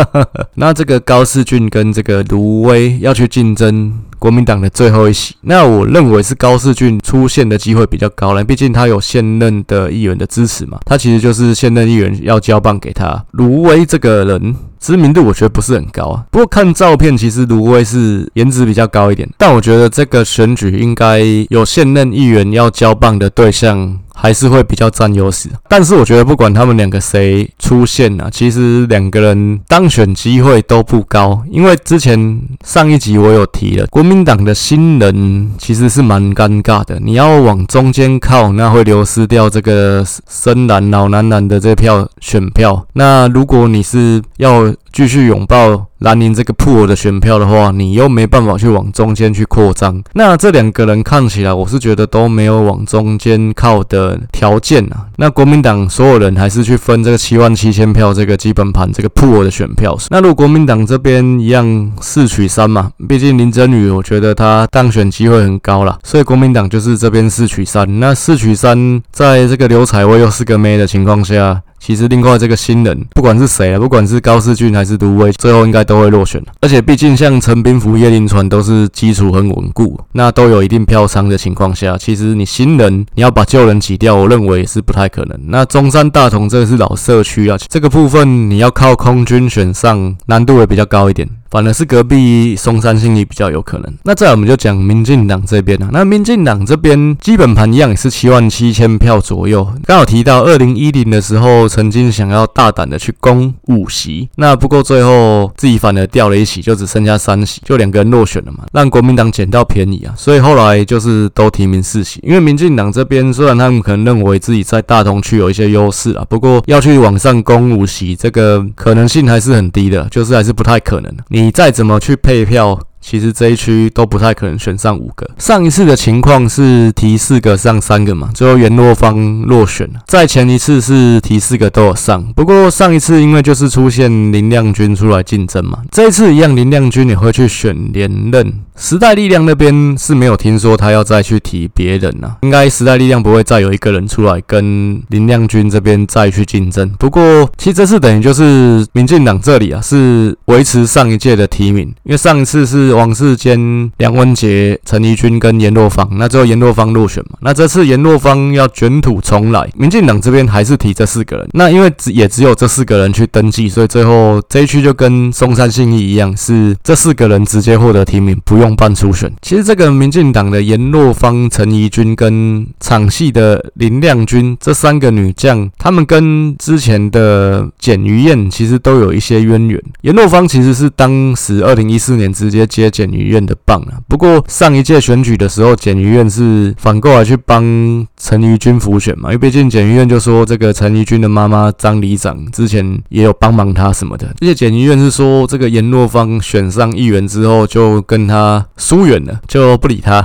[0.54, 3.25] 那这个高世俊跟这个卢威要去。
[3.26, 13.24] 竞争国民党的最后一席，那我认为是高士俊出现的机会比较高了，毕竟他有现任的议员的支持嘛，他其实就是现任议员要交棒给他。
[13.32, 23.98] 卢威这个人知名度我觉得不是很高啊，不过看照片其实卢威是颜值比较高一点，但我觉得这个选举应该有现任议员要交棒的对象。
[24.18, 50.02] 还是会比较占优势，但是我觉得不管他们两个谁出现啊，其实两个人当选机会都不高，因为之前上一集我有提了，国民党的新人其实是蛮尴尬的，你要往中间靠，那会流失掉这个深蓝老男人的这票选票，那如果你是要继续拥抱蓝营这个破的选票的话，你又没办法去往中间去扩张。
[50.14, 55.04] 那这两个人看起来，我是觉得都没有往中间靠的条件啊。
[55.16, 59.94] 那国民党所有人还是去分这个七万七千票这个基本盘这个破的选票。
[60.08, 68.00] 那如果国民党这边一样四取三嘛，毕竟林珍羽我觉得他当选机会很高啦，所以国民党就是这边四取三。
[68.00, 71.60] 那四取三，在这个刘采薇又是个妹的情况下。
[71.86, 76.42] 其实另外这个新人，不管是谁啊，不管是高世俊还是卢威，最后应该都会落选。
[76.60, 85.38] 而且毕竟像陈斌福、叶林川都是基础很稳固，那都有一定票仓的情况下，其实你新人你要把旧人挤掉，我认为也是不太可能。
[85.44, 91.28] 那中山大同这个是老社区啊，这个部分你要靠空军选上，难度也比较高一点。
[91.50, 93.92] 反而是隔壁松山信义比较有可能。
[94.04, 99.66] 那再来我们就讲民进党这边啊，那民进党这边基本盘一样也是七万七千票左右。
[99.84, 110.14] 刚好提到二零一零的时候，曾经想要大胆的去攻五席，那不过最后自己反而掉了一席，就只剩下三席，就两个人落选了嘛，让国民党捡到便宜啊。
[110.16, 121.14] 所以后来就是都提名四席，因为民进党这边虽然他们可能认为自己在大同区有一些优势啊，不过要去往上攻五席，这个可能性还是很低的，就是还是不太可能。
[121.36, 125.28] 你再怎么去配票，其实这一区都不太可能选上五个。
[125.36, 130.00] 上一次的情况是提四个上三个嘛，最后元若方落选了。
[130.06, 138.54] 再前一次是提四个都有上，不过上一次因为就是出现林亮君出来竞争嘛，这一次一样林亮君也会去选连任。
[138.76, 146.88] 时代力量那边是没有听说他要再去提别人啊，应该时代力量不会再有一个人出来跟林亮君这边再去竞争。
[146.98, 152.96] 不过其实这次等于就是民进党这里啊是维持上一届的提名，因为上一次是。
[152.96, 157.36] 王世坚、梁文杰、陈怡君跟颜若芳，那最后颜若芳落选嘛？
[157.40, 161.46] 那这次颜若芳要卷土重来，民进党这边还是提这四个人。
[161.52, 169.32] 那因为只也只有这四个人去登记，所以最后这一区就跟松山信义一样，是这四个人直接获得提名，不用办初选。
[169.40, 179.80] 其实这个民进党的颜若芳、陈怡君跟场戏的林亮君这三个女将，他们跟之前的简于燕其实都有一些渊源。
[180.00, 182.86] 颜若芳其实是当时二零一四年直接接。
[182.96, 200.24] 简于燕的棒啊，不过上一届选举的时候，简于燕是反过来去帮陈怡君辅选嘛，因为毕竟简于燕就说这个陈怡君的妈妈张里长之前也有帮忙他什么的，而且简于燕是说这个颜若芳选上议员之后就跟他疏远了，就不理他，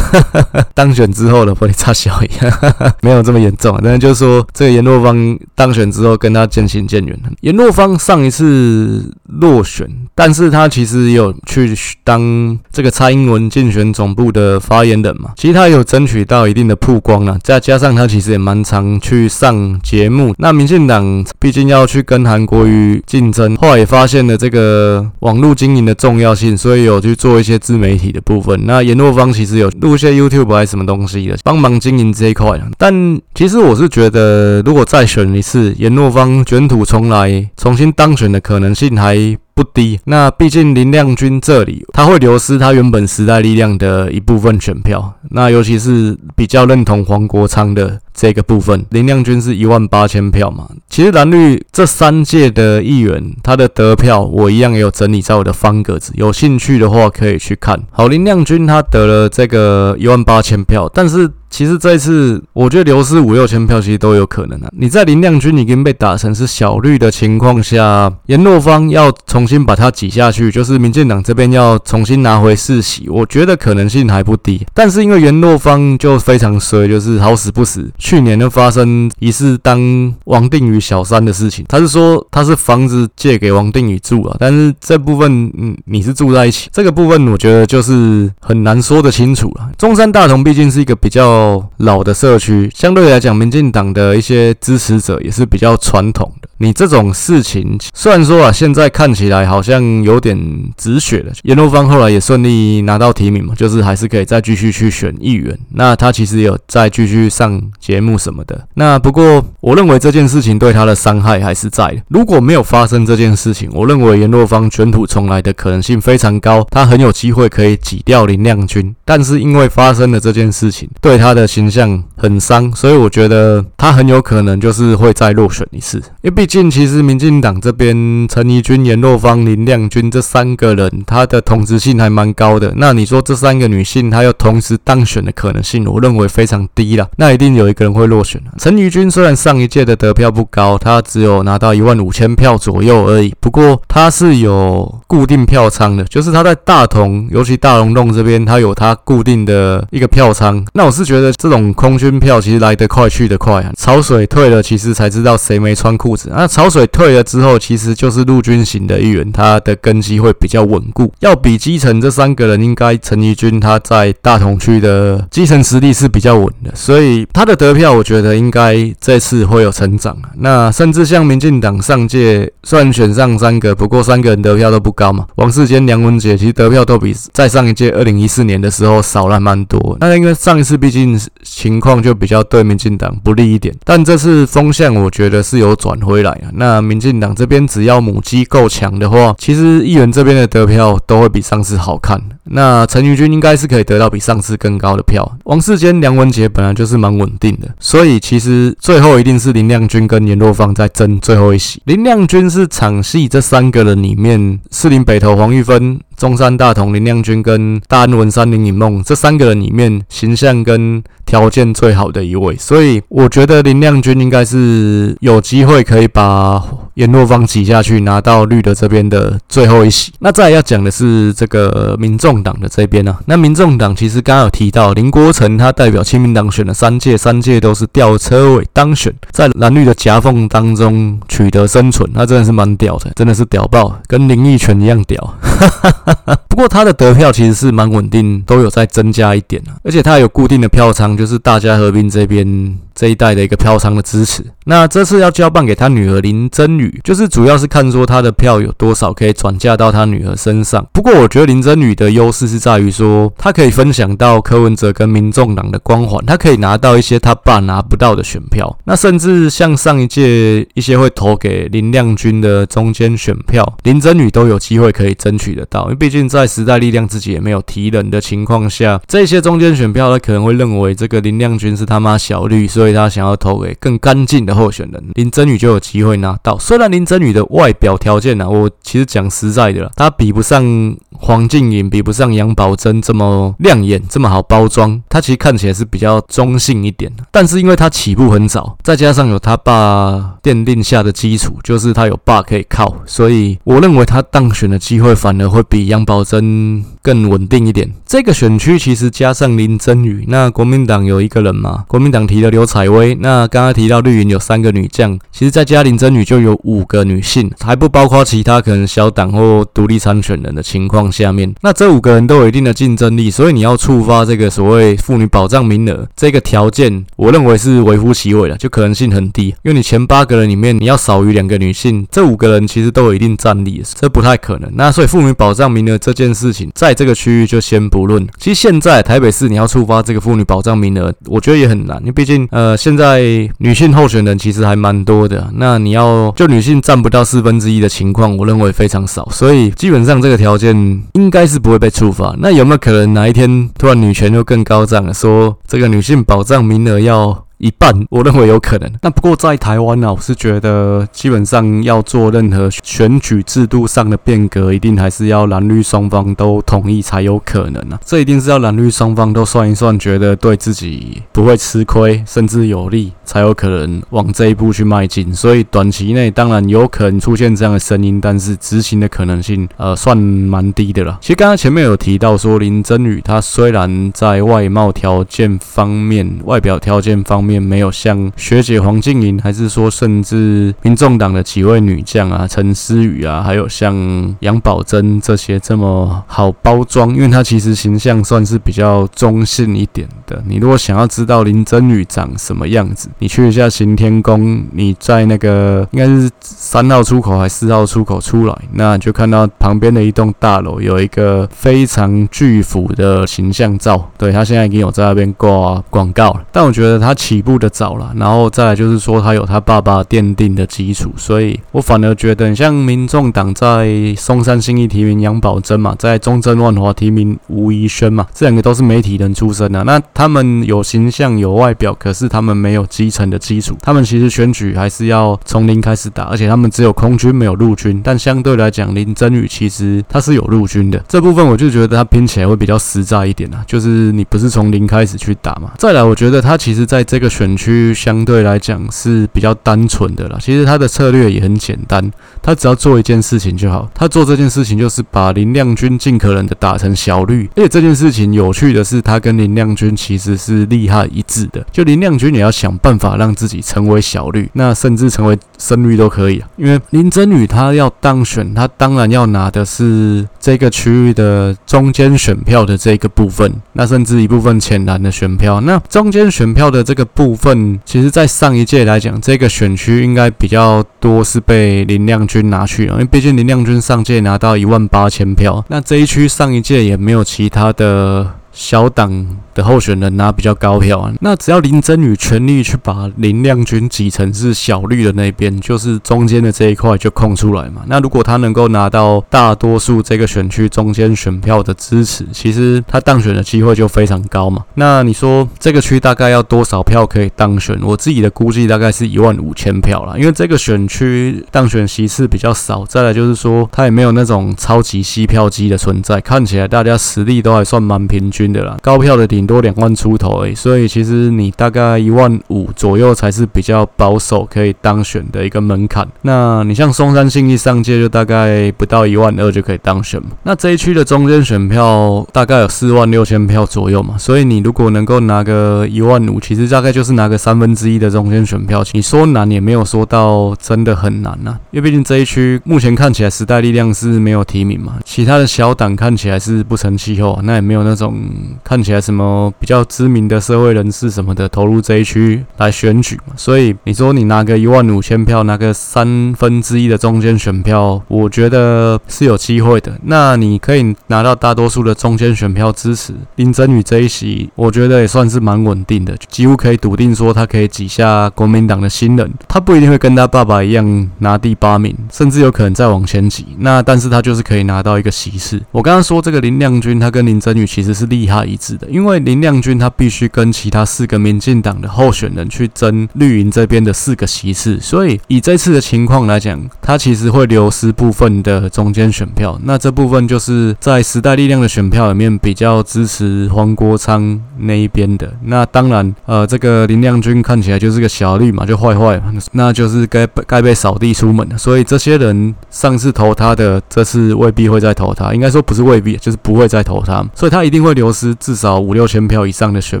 [0.74, 2.58] 当选之后的玻璃差小一样，
[3.02, 7.30] 没有这么严重啊，但是就是说这个颜若芳当选之后跟他渐行渐远了。
[7.40, 12.58] 颜若芳上一次落选，但是他其实有去当。
[12.72, 20.34] 这个蔡英文竞选总部的发言人嘛，其实他有争取到一定的曝光了，再加上他其实也蛮常去上节目。
[20.38, 28.60] 那民进党毕竟要去跟韩国瑜竞争，后来也发现了这个网络经营的重要性，所以有去做一些自媒媒体的部分。
[28.66, 32.60] 那颜若芳其实有录一些 YouTube 还是什么东西的，帮忙经营这一块。
[32.76, 32.92] 但
[33.34, 39.16] 其实我是觉得，如果再选一次，颜若芳卷土重来，重新当选的可能性还
[39.54, 39.98] 不低。
[40.04, 50.68] 那毕竟林亮君这里他会流失他原本时代力量的一部分选票，那尤其是比较认同黄国昌的这个部分，林亮君是一万八千票嘛。
[50.90, 57.80] 其实蓝绿这三届的议员他的得票，我一样也有整理在我的方格子，有兴趣的话可以去看。
[57.92, 61.30] 好，林亮君他得了这个一万八千票，但是。
[61.50, 64.68] 其实这一次，我觉得流失五六千票其实都有可能啊。
[64.72, 74.64] 你在林亮君已经被打成是小绿的情况下，颜若芳要重新把它挤下去，就是民进党这边要重新拿回世袭，我觉得可能性还不低。
[74.74, 81.64] 但是因为颜若芳就非常衰，就是好死不死，去年就发生疑似当王定宇小三的事情。
[81.68, 89.70] 他是说他是房子借给王定宇住啊，但是这部分嗯你是住在一起，这个部分我觉得就是很难说得清楚了。
[89.78, 91.37] 中山大同毕竟是一个比较。
[91.78, 96.48] 老的社区，相对来讲，民进党的一些支持者也是比较传统的。
[96.60, 100.36] 你这种事情，虽然说啊，现在看起来好像有点
[100.76, 101.32] 止血了。
[101.42, 105.56] 颜若芳后来也顺利拿到提名嘛，就是还是可以再继续去选议员。
[105.74, 108.66] 那他其实有再继续上节目什么的。
[108.74, 112.02] 那不过，我认为这件事情对他的伤害还是在的。
[112.08, 118.92] 如果没有发生这件事情，我认为颜若芳卷土重来的可能性非常高，他很有机会可以挤掉林亮君。
[119.04, 125.98] 但是因为发生了这件事情，对他他的形象很伤，所以我觉得他很有可能就是会再落选一次。
[126.22, 132.72] 因为毕竟，其实民进党这边陈怡君、颜若芳、林亮君这三个人，他的同质性还蛮高的。
[132.76, 137.06] 那你说这三个女性，她要同时当选的可能性，我认为非常低了。
[137.18, 138.40] 那一定有一个人会落选。
[138.56, 143.34] 陈怡君虽然上一届的得票不高，他只有拿到一万五千票左右而已。
[143.38, 150.64] 不过他是有固定票仓的，就是他在大同，尤其大龙洞这边，他有他固定的一个票仓。
[150.72, 151.72] 那我是觉得这种。
[151.74, 153.72] 空军票其实来得快去得快啊！
[153.76, 156.28] 潮水退了，其实才知道谁没穿裤子。
[156.34, 161.12] 那潮水退了之后，其实就是陆军型的一员，他的根基会比较稳固。
[161.20, 170.16] 要比基层这三个人，应该陈怡君他在大同区的基层实力是比较稳的，所以他的得票，我觉得应该这次会有成长。
[170.38, 175.26] 那甚至像民进党上届虽然选上三个，不过三个人得票都不高嘛。
[175.36, 179.96] 王世坚、梁文杰其实得票都比在上一届二零一四年的时候少了蛮多。
[180.00, 181.07] 那因为上一次毕竟
[181.42, 186.50] 情况就比较对民进党不利一点，但这次风向我觉得是有转回来啊。
[186.54, 192.20] 那民进党这边只要母鸡够强的话，其实议员这边的得票都会比上次好看。
[192.50, 195.30] 那陈怡君应该是可以得到比上次更高的票。
[195.44, 201.80] 王世坚、梁文杰本来就是蛮稳定的，所以其实最后一定是林亮君跟颜若芳在争最后一席。
[201.84, 206.00] 林亮君是场戏这三个人里面，士林北投黄玉芬。
[206.16, 216.60] 中山大同林亮君跟大安文山林颖梦这三个人里面，形象跟条件最好的一位，所以我觉得林亮君应该是有机会可以把
[216.98, 220.12] 颜若芳挤下去，拿到绿的这边的最后一席。
[220.18, 223.22] 那再要讲的是这个民众党的这边呢、啊？
[223.26, 235.34] 那民众党其实刚刚有提到林国成，他代表亲民党选了三届，三届都是吊车尾当选，在蓝绿的夹缝当中取得生存，他真的是蛮屌的，真的是屌爆，跟林义泉一样屌。
[236.50, 244.44] 不过他的得票其实是蛮稳定，都有在增加一点啊，而且他有固定的票仓，就是大家和平这边这一代的一个票仓的支持。
[244.64, 250.84] 那这次要交棒给他女儿林珍羽，就是主要是看说他的票有多少可以转嫁到他女儿身上。
[250.92, 258.76] 不过我觉得林珍羽的优势是在于说，他可以分享到柯文哲跟民众党的光环，他可以拿到一些他爸拿不到的选票。
[258.84, 265.84] 那甚至像上一届一些会投给林亮君的中间选票，林珍羽都有机会可以争取得到。
[265.84, 276.56] 因为毕竟在时代力量自己也没有提人的情况下，这些中间选票他可能会认为这个林亮君是他妈小绿，所以他想要投给更干净的候选人，林真宇就有机会拿到。
[276.58, 285.02] 虽然林真宇的外表条件呢、啊，我其实讲实在的啦，他比不上黄静颖，比不上杨宝珍这么亮眼，这么好包装。
[285.08, 295.88] 他其实看起来是比较中性一点，但是因为他起步很早，再加上有他爸奠定下的基础，就是他有爸可以靠，所以我认为他当选的机会反而会比。
[295.88, 297.90] 杨宝珍更稳定一点。
[298.04, 301.84] 这个选区其实加上林真宇，那国民党有一个人嘛？
[301.88, 319.46] 国民党提了刘采薇，那刚刚提到绿营有三个女将，其实再加林真女就有五个女性，还不包括其他可能小党或独立参选人的情况下面，那这五个人都有一定的竞争力，所以你要触发这个所谓妇女保障名额这个条件，我认为是微乎其微的，就可能性很低。
[319.64, 324.70] 因为你前八个人里面，你要少于两个女性，这五个人其实都有一定战力，这不太可能。
[324.76, 328.24] 那所以妇女保障名额这件事情，在这个区域就先不论。
[328.38, 333.20] 其实现在台北市你要触发这个妇女保障名额，我觉得也很难，因为毕竟呃现在
[333.58, 340.76] 女性候选人其实还蛮多的，那你要就女性占不到四分之一的情况，我认为非常少，所以基本上这个条件
[341.14, 342.34] 应该是不会被触发。
[342.38, 347.47] 那有没有可能哪一天突然女权又更高涨了，说这个女性保障名额要？
[347.58, 348.90] 一半，我认为有可能。
[349.02, 357.98] 那不过在台湾呢，我是觉得基本上要做任何选举制度上的变革，一定还是要蓝绿双方都同意才有可能啊。
[358.04, 365.34] 这一定是要蓝绿双方都算一算，觉得对自己不会吃亏，甚至有利，才有可能往这一步去迈进。
[365.34, 371.18] 所以短期内当然有可能出现这样的声音，但是执行的可能性，呃，算蛮低的了。
[371.20, 390.44] 其实刚刚前面有提到说，林真宇他虽然在外貌条件方面、外表条件方面，面没有像学姐黄静莹，还是说甚至民众党的几位女将啊，陈思宇啊，还有像杨宝珍这些这么好包装，因为她其实形象算是比较中性一点的。
[390.46, 407.37] 你如果想要知道林珍羽长什么样子，你去一下行天宫，你在那个应该是三号出口还是四号出口出来，那就看到旁边的一栋大楼有一个非常巨幅的形象照，对，他现在已经有在那边挂广告了，但我觉得他其。
[407.38, 435.70] 起步的早了，然后再来就是说他有他爸爸奠定的基础，所以我反而觉得，像民众党在松山新义提名杨宝珍嘛，在中正万华提名吴怡轩嘛，这两个都是媒体人出身的，那他们有形象有外表，可是他们没有基层的基础，他们其实选举还是要从零开始打，而且他们只有空军没有陆军，但相对来讲，林真羽其实他是有陆军的，这部分我就觉得他拼起来会比较实在一点啊，就是你不是从零开始去打嘛。
[435.78, 437.27] 再来，我觉得他其实在这个。
[437.28, 442.10] 选区相对来讲是比较单纯的啦，其实他的策略也很简单，
[442.40, 467.04] 他只要做一件事情就好，他做这件事情就是把林亮君尽可能的打成小绿，而且这件事情有趣的是，他跟林亮君其实是利害一致的，就林亮君也要想办法让自己成为小绿，那甚至成为深绿都可以啊，因为林真羽他要当选，他当然要拿的是这个区域的中间选票的这个部分，那甚至一部分浅蓝的选票，那中间选票的这个。
[467.18, 478.34] 部分其实，在上一届来讲，这个选区应该比较多是被林亮君拿去了，因为毕竟林亮君上届拿到一万八千票，那这一区上一届也没有其他的。
[478.50, 487.82] 小党的候选人拿比较高票啊，那只要林真宇全力去把林亮君挤成是小绿的那边，就是中间的这一块就空出来嘛。
[487.88, 494.64] 那如果他能够拿到大多数这个选区中间选票的支持，其实他当选的机会就非常高嘛。
[494.74, 497.76] 那你说这个区大概要多少票可以当选？
[497.82, 516.06] 我自己的估计大概是一万五千票啦，因为这个选区当选席次比较少，再来就是说他也没有那种超级吸票机的存在，看起来大家实力都还算蛮平均的啦，高票的顶多两万出头而已，所以其实你大概一万五左右才是比较保守可以当选的一个门槛。
[516.22, 520.28] 那你像松山信义上届就大概不到一万二就可以当选嘛。
[520.42, 528.84] 那这一区的中间选票大概有四万六千票左右嘛，所以你如果能够拿个一万五，其实大概就是拿个三分之一的中间选票。
[528.92, 538.18] 你说难也没有说到真的很难呐，因为毕竟这一区目前看起来时代力量是没有提名嘛，其他的小党看起来是不成气候，那也没有那种。
[538.64, 539.24] 看起来什么
[539.58, 549.92] 比较知名的社会人士什么的投入这一区来选举嘛，所以你说你拿个一万五千票，拿个三分之一的中间选票，我觉得是有机会的。
[550.04, 559.30] 那你可以拿到大多数的中间选票支持林真宇这一席，我觉得也算是蛮稳定的，几乎可以笃定说他可以挤下国民党的新人。
[559.46, 563.44] 他不一定会跟他爸爸一样拿第八名，甚至有可能再往前挤。
[563.58, 565.62] 那但是他就是可以拿到一个席次。
[565.70, 568.38] 我刚刚说这个林亮君，他跟林真宇其实是利害。
[568.48, 579.60] 一致的，因为林亮君他必须跟其他四个民进党的候选人去争绿营这边的四个席次，所以以这次的情况来讲，他其实会流失部分的中间选票。
[579.64, 585.30] 那这部分就是在时代力量的选票里面比较支持黄国昌那一边的。
[585.42, 591.46] 那当然，呃，这个林亮君看起来就是个小绿嘛，就坏坏嘛，那就是该该被扫地出门。
[591.58, 598.34] 所以这些人上次投他的，这次未必会再投他，应该说不是未必，就是不会再投他，所以他一定会流失。
[598.38, 600.00] 至少五六千票以上的选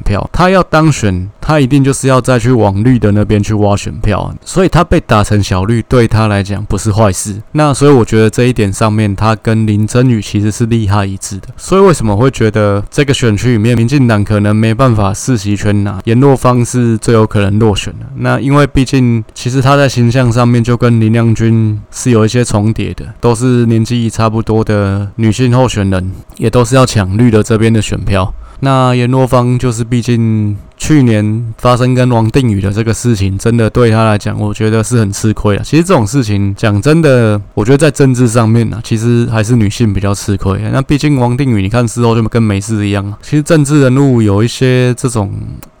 [0.00, 7.42] 票，他要当选，他一定就是要再去往绿的那边去挖选票，所以他被打成小绿，对他来讲不是坏事。
[7.52, 11.48] 那所以我觉得这一点上面，他跟林珍羽其实是利害一致的。
[11.56, 18.06] 所以为什么会觉得这个选区里面，民进党可能没办法四席全拿，颜若芳是最有可能落选的？
[18.16, 28.32] 那因为毕竟，其实他在形象上面就跟林亮君是有一些重叠的，都是年纪差不多的女性候选人，也都是要抢绿的这边的选票。
[28.62, 30.56] 那阎若芳就是毕竟。
[30.78, 35.62] 去年发生跟王定宇的这个事情，真的对他来讲，我觉得是很吃亏啊。
[35.64, 40.60] 其实这种事情讲真的，我觉得在政治上面呢，其实还是女性比较吃亏。
[40.72, 43.16] 那毕竟王定宇，你看事后就跟没事一样啊。
[43.22, 45.30] 其实政治人物有一些这种，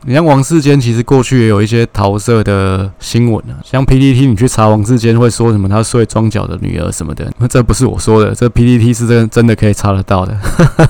[0.04, 3.58] 你像王世坚，其实过去也有一些桃色的新闻啊。
[3.64, 10.36] 像 PDT 你去查王世坚会说什么，他睡庄脚的女儿什么的，那 这不是我说的，这 PDT 是真真的可以查得到的。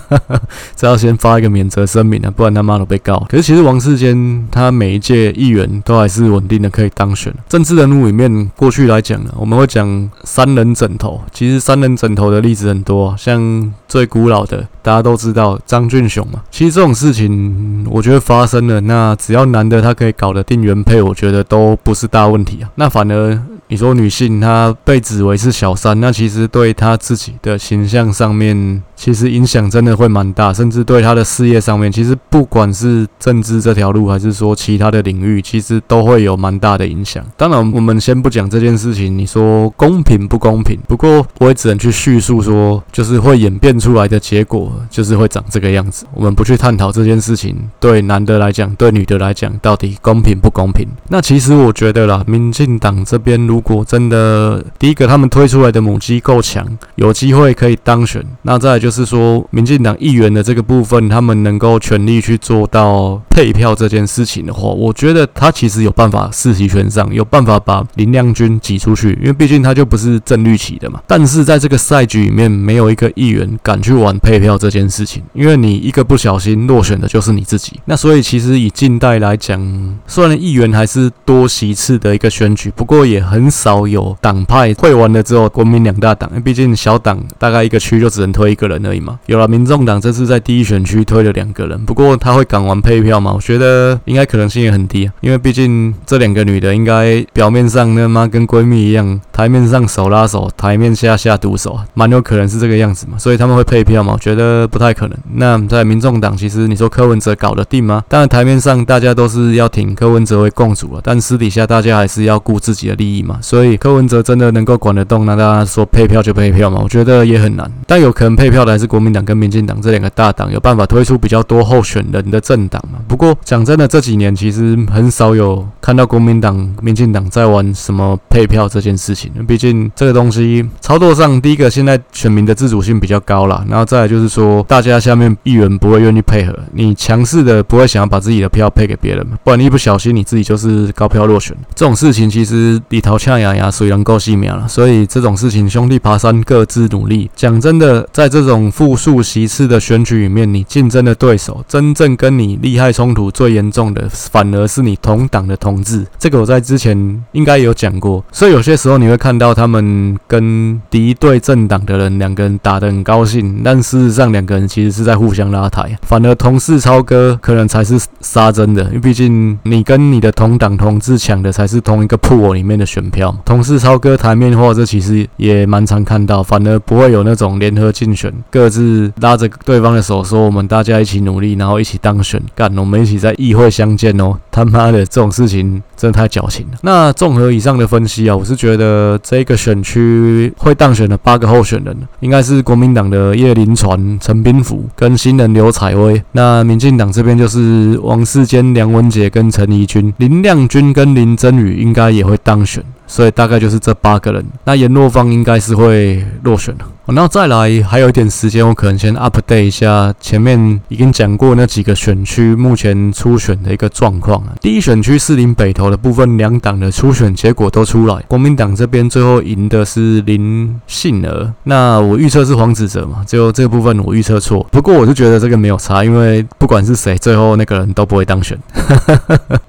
[0.74, 3.18] 这要先发一个免责声明啊，不然他妈都被告。
[3.28, 4.12] 可是其实王世坚。
[4.50, 7.32] 他每一届议员都还是稳定的可以当选。
[7.48, 11.20] 政治人物里面，过去来讲呢，我们会讲三人枕头。
[11.32, 16.42] 其实三人枕头的例子很多，像最古老的大家都知道张俊雄嘛。
[16.50, 22.70] 其实这种事情，我觉得发生了，那只要男的他可以搞得定原配，我觉得都不是大问题啊。
[22.74, 37.24] 那反而你说女性她被指为是小三，那其实对她自己的形象上面，其实影响真的会蛮大，甚至对她的事业上面，其实不管是政治这条路，还是说其他的领域，其实都会有蛮大的影响。
[37.36, 40.78] 当然，我们先不讲这件事情，你说公平不公平？
[40.86, 46.06] 不过我也只能去叙述说，就是会演变出来的结果，就是会长这个样子。
[46.14, 50.86] 我们不去探讨这件事情对男的来讲，对女的来讲到底公平不公平。
[51.08, 56.64] 那其实我觉得啦，民进党这边如果真的第一个他们推出来的母鸡够强，
[56.94, 63.72] 有机会可以当选，那再就是说，民进党议员的这个部分，他们能够全力去做到配票。
[63.72, 71.00] 这件事情的话，我觉得他其实有办法四席全上，有办法把林亮君挤出去，因为毕竟他就不是正绿旗的嘛。
[71.06, 77.80] 但是在这个赛局里面，没有一个议员敢去玩配票这件事情，因为你一个不小心落选的就是你自己。
[77.86, 79.60] 那所以其实以近代来讲，
[80.06, 89.18] 虽然议员还是多席次的一个选举，不过也很少有党派会完了之后国民两大党，毕竟小党大概一个区就只能推一个人而已嘛。
[89.26, 93.32] 有了民众党这次在第一选区推了两个人，不过他会敢玩配票吗？
[93.34, 93.98] 我觉得。
[94.04, 104.12] 应该可能性也很低啊，因为毕竟这两个女的应该表面上他妈跟闺蜜一样，台面上手拉手，台面下下毒手啊，蛮有可能是这个样子嘛，所以他们会配票吗？
[104.12, 105.18] 我觉得呃不太可能。
[105.34, 108.04] 那在民众党，其实你说柯文哲搞得定吗？
[108.08, 113.38] 当然台面上大家都是要挺柯文哲为共主了，但私底下大家还是要顾自己的利益嘛。
[113.40, 115.24] 所以柯文哲真的能够管得动？
[115.24, 116.80] 那大家说配票就配票嘛？
[116.82, 117.70] 我觉得也很难。
[117.86, 122.98] 但有可能配票的还是国民党跟民进党这两个大党，有办法推出比较多候选人的政党嘛。
[123.08, 123.62] 不过讲。
[123.62, 129.30] 真的这几年其实很少有看到国民党、民进党在玩什么配票这件事情。
[129.46, 141.56] 毕竟这个东西操作上，第一个现在选民的自主性比较高啦，然后再来就是说，说大家下面议员不会愿意配合，你强势的不会想要把自己的票配给别人嘛，不然你一不小心你自己就是高票落选。
[141.76, 144.66] 这种事情其实里头呛牙牙，水能够细苗了。
[144.66, 147.30] 所以这种事情兄弟爬山各自努力。
[147.36, 184.36] 讲真的，在这种复数席次的选举里面，你竞争的对手真正跟你利害冲突最严重的反而是你同党的同志，这个我在之前应该有讲过，所以有些时候你会看到他们跟敌对政党的人两个人打得很高兴，但事实上两个人其实是在互相拉抬，反而同事超哥可能才是杀真的，因为毕竟你跟你的同党同志抢的才是同一个铺窝里面的选票，同事超哥台面化这其实也蛮常看到，反而不会有那种联合竞选，各自拉着对方的手说我们大家一起努力，然后一起当选，干我们一起在议会相见哦！
[184.50, 186.78] 他妈的，这种事情真的太矫情了。
[186.82, 196.22] 那综合以上的分析啊，我是觉得这个选区会当选的八个候选人，应该是国民党的叶林传、陈斌福跟新人刘采薇。
[196.32, 202.82] 那民进党这边就是王世坚、梁文杰跟陈怡君、林亮君跟林真宇，应该也会当选。
[203.06, 206.86] 所以大概就是这八个人，那颜若芳应该是会落选了。
[207.06, 214.54] 然后再来还有一点时间，我可能先 update 一下前面已经讲过那几个选区目前初选的一个状况啊。
[214.60, 224.64] 第一选区士林北投的部分，两党的初选结果都出来，国民党这边最后赢的是林信儿，那我预测是黄子哲嘛，最后这部分我预测错。
[224.70, 228.56] 不过我是觉得这个没有差，因为不管是谁，最后那个人都不会当选。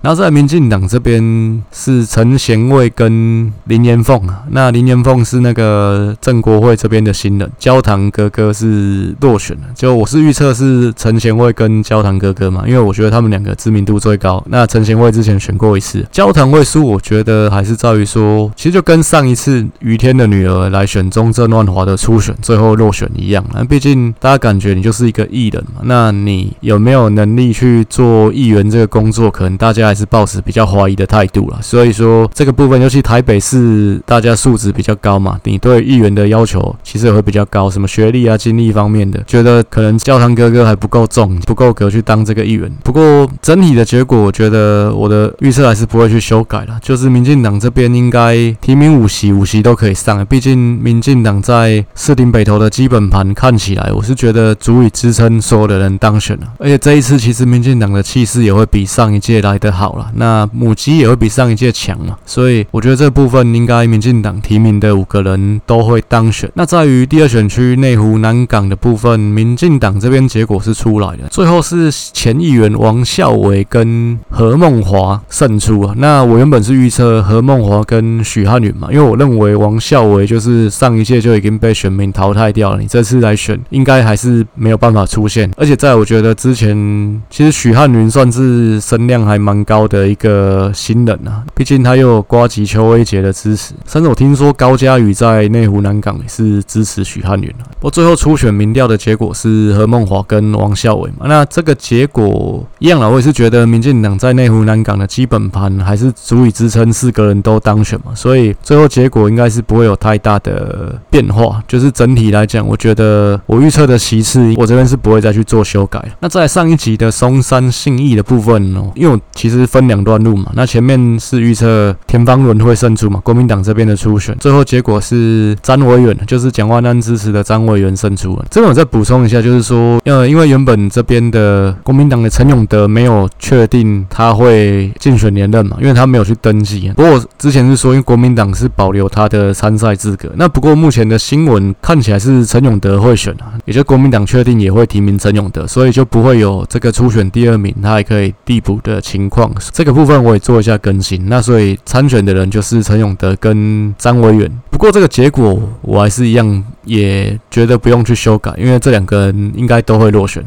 [0.01, 9.63] 然后在民进党这边是陈贤卫跟林延凤啊，那林延凤是那个正国会这边的新人，焦糖哥哥是落选了。
[9.73, 14.43] 就我是预测是陈贤惠跟焦糖哥哥嘛，因为我觉得他们两个知名度最高。
[14.49, 23.41] 那陈贤惠之前选过一次，焦糖会输，我觉得还是在于说，其实就跟上一次于天的女儿来选中正万华的初选最后落选一样。
[23.53, 31.59] 那毕竟大家感觉你就是一个艺人嘛，那你有没有能力去做议员这个工作，可能大家还是抱持比较怀疑的态度了。
[31.61, 42.71] 所以说这个部分，尤其台北市大家素质比较高嘛，你对议员的要求其实会比较高，什么学历啊、经历方面的，觉得可能教堂哥哥还不够重，不够格去当这个议员。
[42.83, 50.25] 不过整体的结果，我觉得我的预测还是不会去修改了，就是民进党这边应该提名五席，五席都可以上。
[50.25, 56.47] 毕竟民进党在士林北投的基本盘看起来，我是觉得足以支撑所有的人当选了。
[56.59, 62.17] 而且这一次其实民进党的气势也会比上一届来得好了，那母鸡也会比上一届强嘛。
[62.25, 66.49] 所以我觉得这部分应该民进党提名的五个人都会当选。
[66.53, 75.93] 那在于第二选区内湖南港的部分，民进党这边结果是出来的，最后是前议员王孝伟跟何孟华胜出啊。
[75.97, 85.51] 那我原本是预测何孟华跟许汉云嘛，因为我认为王孝伟就是上一届就已经被选民淘汰掉了，你这次来选应该还是没有办法出现。
[85.57, 97.49] 而且在我觉得之前，其实许汉云算是声量还蛮高的一个新人啊，毕竟他又有呱吉邱威杰的支持，甚至我听说高嘉宇在内湖南港也是支持是许汉云。
[97.79, 111.63] 不过最后初选民调的结果是何孟华跟王孝伟嘛，那这个结果一样啦，我也是觉得民进党在内湖南港的基本盘还是足以支撑四个人都当选嘛，所以最后结果应该是不会有太大的变化。
[111.67, 116.03] 就是整体来讲，我觉得我预测的席次，我这边是不会再去做修改。
[116.19, 128.45] 那在上一集的松山信义的部分哦，因为我其实分两段路嘛，那前面是预测田方伦会胜出嘛，国民党这边的初选，最后结果是詹维远，就是蒋万安支持的张委员胜出了。
[128.49, 136.91] 这个我再补充一下，就是说，呃，因为原本这边的国民党的陈永德没有确定他会竞选连任嘛，因为他没有去登记。
[136.95, 140.29] 不过之前是说，因为国民党是保留他的参赛资格。
[140.35, 149.51] 那不过目前的新闻看起来是陈永德会选啊，也就国民党确定也会提名陈永德，所以就不会有这个初选第二名他还可以递补的情况。
[149.71, 151.27] 这个部分我也做一下更新。
[151.27, 154.51] 那所以参选的人就是陈永德跟张维远。
[154.69, 156.63] 不过这个结果我还是一样。
[156.85, 160.43] 也觉得不用去修改，因为这两个人应该都会落选。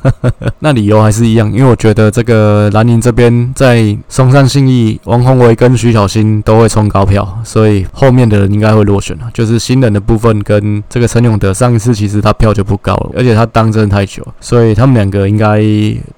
[0.60, 9.30] 那理由还是一样，因为我觉得这个蓝营这边在松山信义，王鸿薇跟徐小新都会冲高票，所以后面的人应该会落选了。
[9.32, 15.60] 就是新人的部分跟这个陈永德，上一次其实他票就不高了，而且他当真太久，所以他们两个应该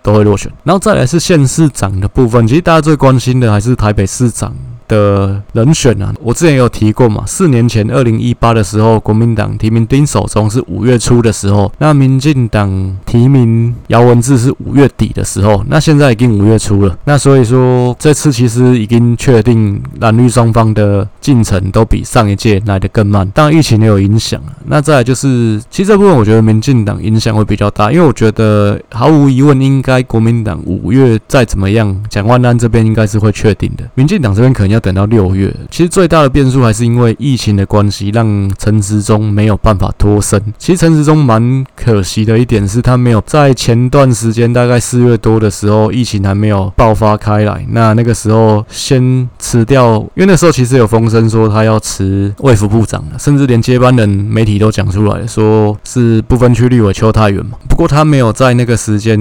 [0.03, 0.51] 都会落选。
[0.65, 4.55] 然后再来是县市长的部分，其实大家最关心的还是台北市长。
[4.93, 7.25] 的人选啊，我之前有提过嘛。
[7.27, 12.69] 四年前，二零一八的时候，国民党提名丁守中是五月初的时候，那民进党
[13.07, 16.95] 提名姚文智是五月底的时候，那现在已经五月初了。
[17.05, 23.27] 那所以说，这次其实已经确定蓝绿双方的进程都比上一届来得更慢。
[23.31, 24.39] 当然，疫情也有影响。
[24.67, 33.85] 那再就是，其实这部分我觉得民进党影响会比较大，因为我觉得毫无疑问，应该国民党五月再怎么样，蒋万安这边应该是会确定的。
[33.95, 34.82] 民进党这边可能要。
[34.83, 40.39] 等到六月，其实最大的变数还是因为疫情的关系，让陈时中没有办法脱身。
[40.59, 57.53] 其实陈时中蛮可惜的一点是，他没有在前段时间，大概四月多的时候，疫情还没有爆发开来，那那个时候先辞掉，因为那时候其实有风声说他要辞卫福部长，甚至连接班人媒体都讲出来说是不分区立委邱太源嘛。
[57.69, 59.17] 不过他没有在那个时间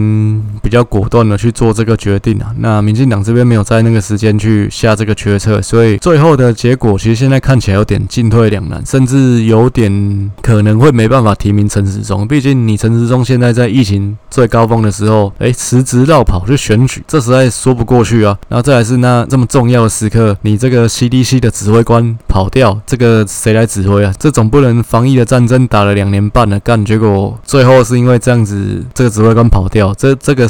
[0.63, 2.51] 比较果断的去做这个决定啊。
[2.57, 5.50] 那民进党这边没有在那个时间去下这个决策。
[5.59, 12.27] 所以最后的结果，其实现在看起来有点进退两难，甚至有点可能会没办法提名陈时中。
[12.27, 18.37] 毕竟你陈时中现在在疫情最高峰的时候，哎，辞职绕跑去选举，这实在说不过去啊。
[18.47, 24.13] 然后再来是那这么重要的时刻，你这个 CDC 的指挥官跑掉，这个谁来指挥啊？
[24.19, 30.47] 这总不能防疫的战争打了两年半了，干结果最后是因为这样子，这个指挥官跑掉，这这个。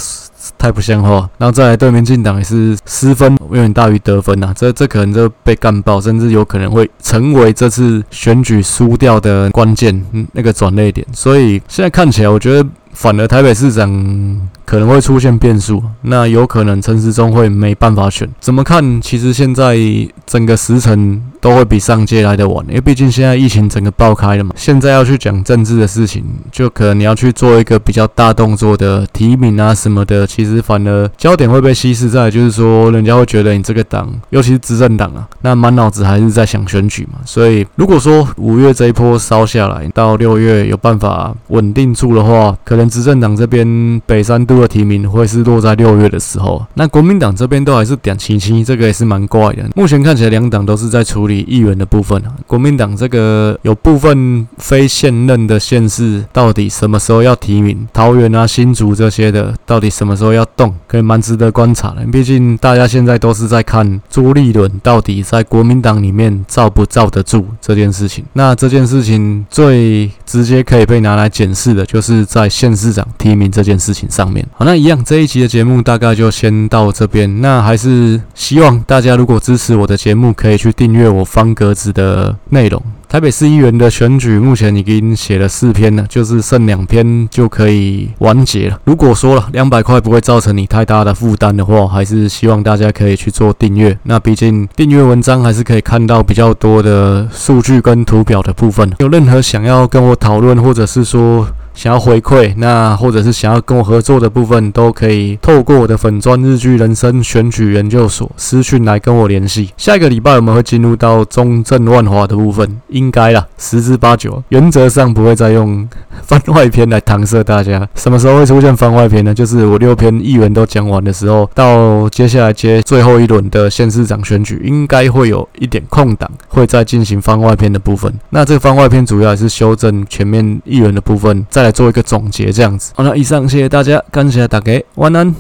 [0.58, 11.06] 太不像话，然后再来对面进党也是失分远远大于得分呐、啊，这这可能就被干爆，甚至有可能会成为这次选举输掉的关键，那个转捩点。
[11.14, 14.50] 所以现在看起来，我觉得反而台北市长。
[14.72, 18.26] 可能会出现变数，那有可能陈时中会没办法选。
[18.40, 19.02] 怎么看？
[19.02, 19.78] 其实现在
[20.26, 24.56] 整个时辰都会比上届来得晚，因为毕竟现在疫情整个爆开了嘛。
[24.56, 37.20] 现在要去讲政治的事情，就可能你要去做一个比较大动作的提名啊什么的，其实反而焦点会被稀释在，就是说人家会觉得你这个党，尤其是执政党啊，那满脑子还是在想选举嘛。
[37.26, 46.66] 所以如果说五月这一波烧下来，到六月有办法稳定住的话，可能执政党这边北三都的提名会是落在六月的时候。
[46.76, 49.68] 那国民党这边都还是点七七，这个也是蛮怪的。
[49.76, 52.34] 目前看起来两党都是在处理议员的部分啊。
[52.48, 57.88] 国民党这个有部分非现任的县市，到底什么时候要提名？
[57.94, 60.74] 桃园啊、新竹这些的，到底什么时候要动？
[60.88, 62.06] 可以蛮值得观察的。
[62.12, 68.24] 毕竟大家现在都是在看朱立伦到底在国民党里面罩不罩得住这件事情。
[68.34, 74.41] 那这件事情最直接可以被拿来检视的，就是在县市长提名这件事情上面。
[74.54, 77.42] 好，那一样这一集的节目大概就先到这边。
[77.42, 82.82] 那还是希望大家如果支持我的节目，可以去订阅我方格子的内容。
[83.10, 88.80] 台北市议员的选举目前已经写了四篇了，就是剩两篇就可以完结了。
[88.86, 93.98] 如果说了两百块不会造成你太大的负担的话，还是希望大家可以去做订阅。
[94.04, 98.90] 那毕竟订阅文章还是可以看到比较多的数据跟图表的部分。
[99.00, 109.72] 有任何想要跟我讨论，或者是说，想要回馈，那或者是想要跟我合作的部分，都可以透过我的粉钻日剧人生选举研究所私讯来跟我联系。
[109.78, 115.88] 下一个礼拜我们会进入到中正万华的部分，应该啦，十之八九，原则上不会再用
[116.24, 117.88] 番外篇来搪塞大家。
[117.96, 119.34] 什么时候会出现番外篇呢？
[119.34, 128.14] 就是我六篇议员都讲完的时候，到接下来接最后一轮的县市长选举，应该会有一点空档，会再进行番外篇的部分。
[128.30, 131.46] 那这个番外篇主要还是修正前面议员的部分。
[131.50, 132.92] 在再来做一个总结，这样子。
[132.96, 135.36] 好了，以上谢谢大家，感谢大家，晚安。